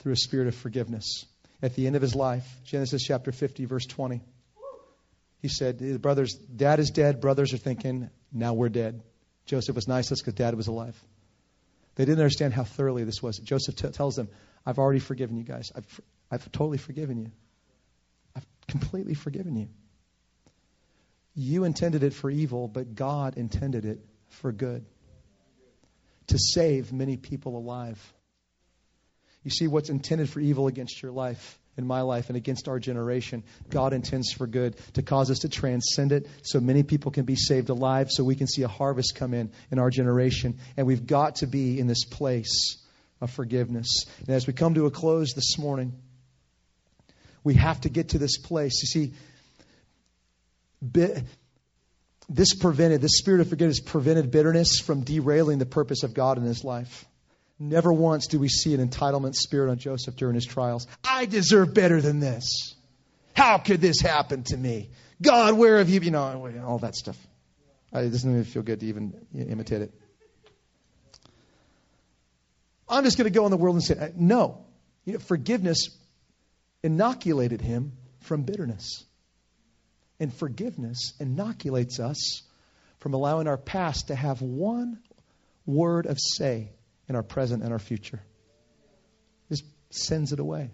through 0.00 0.12
a 0.12 0.16
spirit 0.16 0.48
of 0.48 0.54
forgiveness. 0.54 1.26
At 1.62 1.74
the 1.74 1.86
end 1.86 1.94
of 1.94 2.00
his 2.00 2.14
life, 2.14 2.46
Genesis 2.64 3.02
chapter 3.02 3.32
50 3.32 3.66
verse 3.66 3.86
20. 3.86 4.22
He 5.42 5.48
said, 5.48 6.02
brothers, 6.02 6.34
dad 6.34 6.80
is 6.80 6.90
dead. 6.90 7.20
Brothers 7.20 7.54
are 7.54 7.58
thinking, 7.58 8.10
now 8.32 8.54
we're 8.54 8.68
dead. 8.68 9.02
Joseph 9.46 9.74
was 9.74 9.88
nice 9.88 10.08
because 10.08 10.34
dad 10.34 10.54
was 10.54 10.66
alive. 10.66 10.98
They 11.96 12.04
didn't 12.04 12.20
understand 12.20 12.54
how 12.54 12.64
thoroughly 12.64 13.04
this 13.04 13.22
was. 13.22 13.38
Joseph 13.38 13.76
t- 13.76 13.88
tells 13.88 14.16
them, 14.16 14.28
I've 14.64 14.78
already 14.78 15.00
forgiven 15.00 15.36
you 15.36 15.44
guys. 15.44 15.70
I've, 15.74 16.00
I've 16.30 16.52
totally 16.52 16.78
forgiven 16.78 17.18
you. 17.18 17.30
I've 18.36 18.46
completely 18.68 19.14
forgiven 19.14 19.56
you. 19.56 19.68
You 21.34 21.64
intended 21.64 22.02
it 22.02 22.12
for 22.12 22.30
evil, 22.30 22.68
but 22.68 22.94
God 22.94 23.36
intended 23.36 23.84
it 23.84 24.00
for 24.28 24.52
good 24.52 24.84
to 26.28 26.38
save 26.38 26.92
many 26.92 27.16
people 27.16 27.56
alive. 27.56 28.00
You 29.42 29.50
see, 29.50 29.66
what's 29.66 29.90
intended 29.90 30.28
for 30.28 30.40
evil 30.40 30.66
against 30.66 31.02
your 31.02 31.12
life, 31.12 31.58
in 31.76 31.86
my 31.86 32.02
life, 32.02 32.28
and 32.28 32.36
against 32.36 32.68
our 32.68 32.78
generation, 32.78 33.42
God 33.70 33.92
intends 33.92 34.32
for 34.32 34.46
good 34.46 34.76
to 34.94 35.02
cause 35.02 35.30
us 35.30 35.40
to 35.40 35.48
transcend 35.48 36.12
it 36.12 36.28
so 36.42 36.60
many 36.60 36.82
people 36.82 37.10
can 37.10 37.24
be 37.24 37.36
saved 37.36 37.70
alive, 37.70 38.10
so 38.10 38.22
we 38.22 38.34
can 38.34 38.46
see 38.46 38.62
a 38.62 38.68
harvest 38.68 39.14
come 39.14 39.32
in 39.32 39.50
in 39.70 39.78
our 39.78 39.88
generation. 39.88 40.58
And 40.76 40.86
we've 40.86 41.06
got 41.06 41.36
to 41.36 41.46
be 41.46 41.78
in 41.78 41.86
this 41.86 42.04
place 42.04 42.76
of 43.20 43.30
forgiveness. 43.30 44.04
And 44.18 44.30
as 44.30 44.46
we 44.46 44.52
come 44.52 44.74
to 44.74 44.86
a 44.86 44.90
close 44.90 45.32
this 45.32 45.58
morning, 45.58 45.94
we 47.42 47.54
have 47.54 47.80
to 47.82 47.88
get 47.88 48.10
to 48.10 48.18
this 48.18 48.36
place. 48.36 48.82
You 48.82 48.86
see, 48.86 49.14
this 50.82 52.54
prevented, 52.54 53.00
this 53.00 53.18
spirit 53.18 53.40
of 53.40 53.48
forgiveness 53.48 53.80
prevented 53.80 54.30
bitterness 54.30 54.80
from 54.80 55.02
derailing 55.02 55.58
the 55.58 55.66
purpose 55.66 56.02
of 56.02 56.14
God 56.14 56.38
in 56.38 56.44
his 56.44 56.64
life. 56.64 57.04
Never 57.58 57.92
once 57.92 58.26
do 58.26 58.38
we 58.38 58.48
see 58.48 58.74
an 58.74 58.88
entitlement 58.88 59.34
spirit 59.34 59.70
on 59.70 59.78
Joseph 59.78 60.16
during 60.16 60.34
his 60.34 60.46
trials. 60.46 60.86
I 61.04 61.26
deserve 61.26 61.74
better 61.74 62.00
than 62.00 62.20
this. 62.20 62.74
How 63.34 63.58
could 63.58 63.80
this 63.80 64.00
happen 64.00 64.44
to 64.44 64.56
me? 64.56 64.90
God, 65.20 65.54
where 65.58 65.78
have 65.78 65.90
you, 65.90 66.00
you 66.00 66.10
know, 66.10 66.50
all 66.66 66.78
that 66.78 66.94
stuff. 66.94 67.18
It 67.92 68.10
doesn't 68.10 68.30
even 68.30 68.44
feel 68.44 68.62
good 68.62 68.80
to 68.80 68.86
even 68.86 69.14
imitate 69.34 69.82
it. 69.82 69.94
I'm 72.88 73.04
just 73.04 73.18
going 73.18 73.30
to 73.30 73.36
go 73.36 73.44
in 73.44 73.50
the 73.50 73.56
world 73.56 73.76
and 73.76 73.84
say, 73.84 73.98
uh, 73.98 74.08
no. 74.16 74.64
You 75.04 75.14
know, 75.14 75.18
forgiveness 75.18 75.90
inoculated 76.82 77.60
him 77.60 77.92
from 78.20 78.42
bitterness. 78.42 79.04
And 80.20 80.32
forgiveness 80.32 81.14
inoculates 81.18 81.98
us 81.98 82.42
from 82.98 83.14
allowing 83.14 83.48
our 83.48 83.56
past 83.56 84.08
to 84.08 84.14
have 84.14 84.42
one 84.42 85.00
word 85.64 86.06
of 86.06 86.18
say 86.20 86.70
in 87.08 87.16
our 87.16 87.22
present 87.22 87.62
and 87.62 87.72
our 87.72 87.78
future. 87.78 88.20
Just 89.48 89.64
sends 89.88 90.32
it 90.32 90.38
away. 90.38 90.70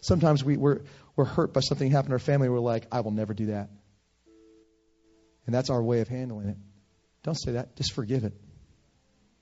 Sometimes 0.00 0.42
we, 0.42 0.56
we're, 0.56 0.80
we're 1.14 1.24
hurt 1.24 1.52
by 1.52 1.60
something 1.60 1.88
that 1.88 1.94
happened 1.94 2.10
in 2.10 2.14
our 2.14 2.18
family. 2.18 2.48
We're 2.48 2.58
like, 2.58 2.86
I 2.90 3.00
will 3.00 3.10
never 3.10 3.34
do 3.34 3.46
that. 3.46 3.68
And 5.46 5.54
that's 5.54 5.68
our 5.68 5.82
way 5.82 6.00
of 6.00 6.08
handling 6.08 6.48
it. 6.48 6.56
Don't 7.22 7.34
say 7.34 7.52
that. 7.52 7.76
Just 7.76 7.92
forgive 7.92 8.24
it. 8.24 8.32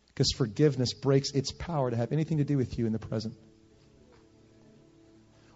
Because 0.08 0.30
forgiveness 0.36 0.92
breaks 0.94 1.30
its 1.32 1.52
power 1.52 1.90
to 1.90 1.96
have 1.96 2.12
anything 2.12 2.38
to 2.38 2.44
do 2.44 2.56
with 2.56 2.78
you 2.78 2.86
in 2.86 2.92
the 2.92 2.98
present. 2.98 3.34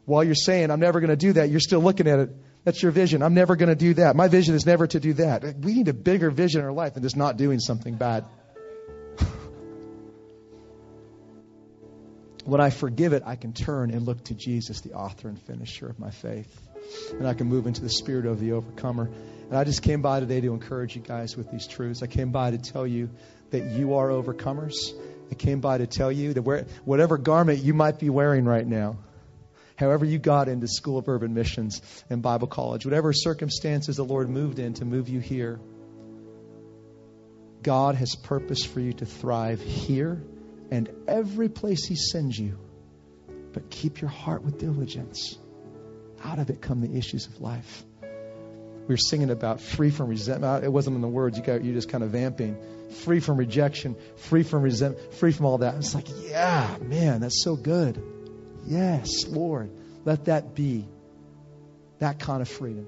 While 0.05 0.22
you're 0.22 0.35
saying, 0.37 0.70
I'm 0.70 0.81
never 0.81 1.00
going 1.00 1.11
to 1.11 1.16
do 1.16 1.33
that, 1.35 1.50
you're 1.50 1.61
still 1.61 1.81
looking 1.81 2.07
at 2.07 2.20
it. 2.20 2.31
That's 2.66 2.83
your 2.83 2.90
vision. 2.90 3.22
I'm 3.22 3.35
never 3.35 3.55
going 3.55 3.68
to 3.68 3.76
do 3.76 3.94
that. 3.94 4.16
My 4.16 4.26
vision 4.26 4.57
is 4.57 4.66
never 4.66 4.88
to 4.88 4.98
do 4.98 5.12
that. 5.14 5.57
We 5.61 5.74
need 5.74 5.87
a 5.87 5.94
bigger 5.94 6.33
vision 6.33 6.62
in 6.62 6.66
our 6.66 6.72
life 6.72 6.94
than 6.94 7.05
just 7.05 7.16
not 7.16 7.37
doing 7.37 7.61
something 7.61 7.94
bad. 7.94 8.24
When 12.44 12.61
I 12.61 12.70
forgive 12.70 13.12
it, 13.12 13.22
I 13.24 13.37
can 13.37 13.52
turn 13.52 13.92
and 13.92 14.05
look 14.05 14.24
to 14.24 14.35
Jesus, 14.35 14.81
the 14.81 14.94
author 14.94 15.29
and 15.29 15.40
finisher 15.42 15.88
of 15.88 16.00
my 16.00 16.11
faith. 16.11 16.61
And 17.12 17.26
I 17.29 17.35
can 17.35 17.46
move 17.46 17.68
into 17.68 17.83
the 17.83 17.88
spirit 17.88 18.26
of 18.26 18.40
the 18.40 18.52
overcomer. 18.52 19.11
And 19.48 19.57
I 19.57 19.62
just 19.62 19.83
came 19.83 20.02
by 20.02 20.18
today 20.18 20.40
to 20.40 20.52
encourage 20.52 20.96
you 20.96 21.02
guys 21.02 21.37
with 21.37 21.50
these 21.52 21.68
truths. 21.68 22.02
I 22.02 22.09
came 22.09 22.33
by 22.33 22.50
to 22.50 22.59
tell 22.59 22.87
you 22.87 23.11
that 23.50 23.64
you 23.64 23.94
are 23.94 24.09
overcomers. 24.09 24.92
I 25.31 25.35
came 25.35 25.61
by 25.61 25.79
to 25.79 25.87
tell 25.87 26.11
you 26.11 26.35
that 26.35 26.42
where, 26.42 26.66
whatever 26.85 27.16
garment 27.16 27.62
you 27.62 27.74
might 27.74 28.00
be 28.00 28.11
wearing 28.11 28.44
right 28.44 28.66
now, 28.66 28.98
however 29.77 30.05
you 30.05 30.19
got 30.19 30.49
into 30.49 30.67
School 30.67 30.99
of 30.99 31.09
Urban 31.09 31.35
Missions 31.35 31.81
and 32.11 32.23
Bible 32.23 32.49
College, 32.49 32.85
whatever 32.85 33.12
circumstances 33.12 33.97
the 33.97 34.05
Lord 34.05 34.29
moved 34.29 34.59
in 34.59 34.75
to 34.75 34.85
move 34.85 35.09
you 35.09 35.21
here, 35.21 35.61
God 37.62 37.95
has 37.97 38.15
purpose 38.15 38.65
for 38.65 38.81
you 38.81 38.93
to 38.95 39.07
thrive 39.07 39.61
here 39.61 40.23
and 40.71 40.89
every 41.07 41.49
place 41.49 41.87
He 41.87 41.97
sends 41.97 42.39
you. 42.39 42.59
But 43.53 43.71
keep 43.71 44.01
your 44.01 44.11
heart 44.11 44.43
with 44.45 44.59
diligence. 44.59 45.37
Out 46.23 46.39
of 46.39 46.51
it 46.51 46.61
come 46.61 46.81
the 46.81 46.97
issues 46.97 47.27
of 47.27 47.41
life. 47.41 47.85
We 48.03 48.93
were 48.93 48.99
singing 48.99 49.31
about 49.31 49.61
free 49.61 49.91
from 49.91 50.09
resentment. 50.09 50.65
It 50.65 50.73
wasn't 50.73 50.97
in 50.97 51.03
the 51.03 51.09
words. 51.09 51.37
You 51.37 51.45
got 51.45 51.65
you 51.65 51.73
just 51.73 51.89
kind 51.89 52.05
of 52.05 52.11
vamping. 52.11 52.57
Free 53.03 53.19
from 53.19 53.37
rejection, 53.37 53.97
free 54.17 54.45
from 54.45 54.62
resentment, 54.62 55.15
free 55.15 55.33
from 55.33 55.47
all 55.47 55.59
that. 55.59 55.75
It's 55.75 55.95
like, 55.95 56.07
yeah, 56.29 56.77
man, 56.81 57.21
that's 57.21 57.43
so 57.43 57.57
good. 57.57 58.01
Yes, 58.66 59.26
Lord, 59.29 59.70
let 60.05 60.24
that 60.24 60.55
be 60.55 60.87
that 62.00 62.18
kind 62.18 62.42
of 62.42 62.48
freedom. 62.48 62.87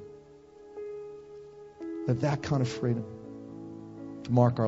Let 2.07 2.21
that 2.23 2.43
kind 2.43 2.63
of 2.63 2.69
freedom 2.69 3.05
mark 4.29 4.59
our 4.59 4.67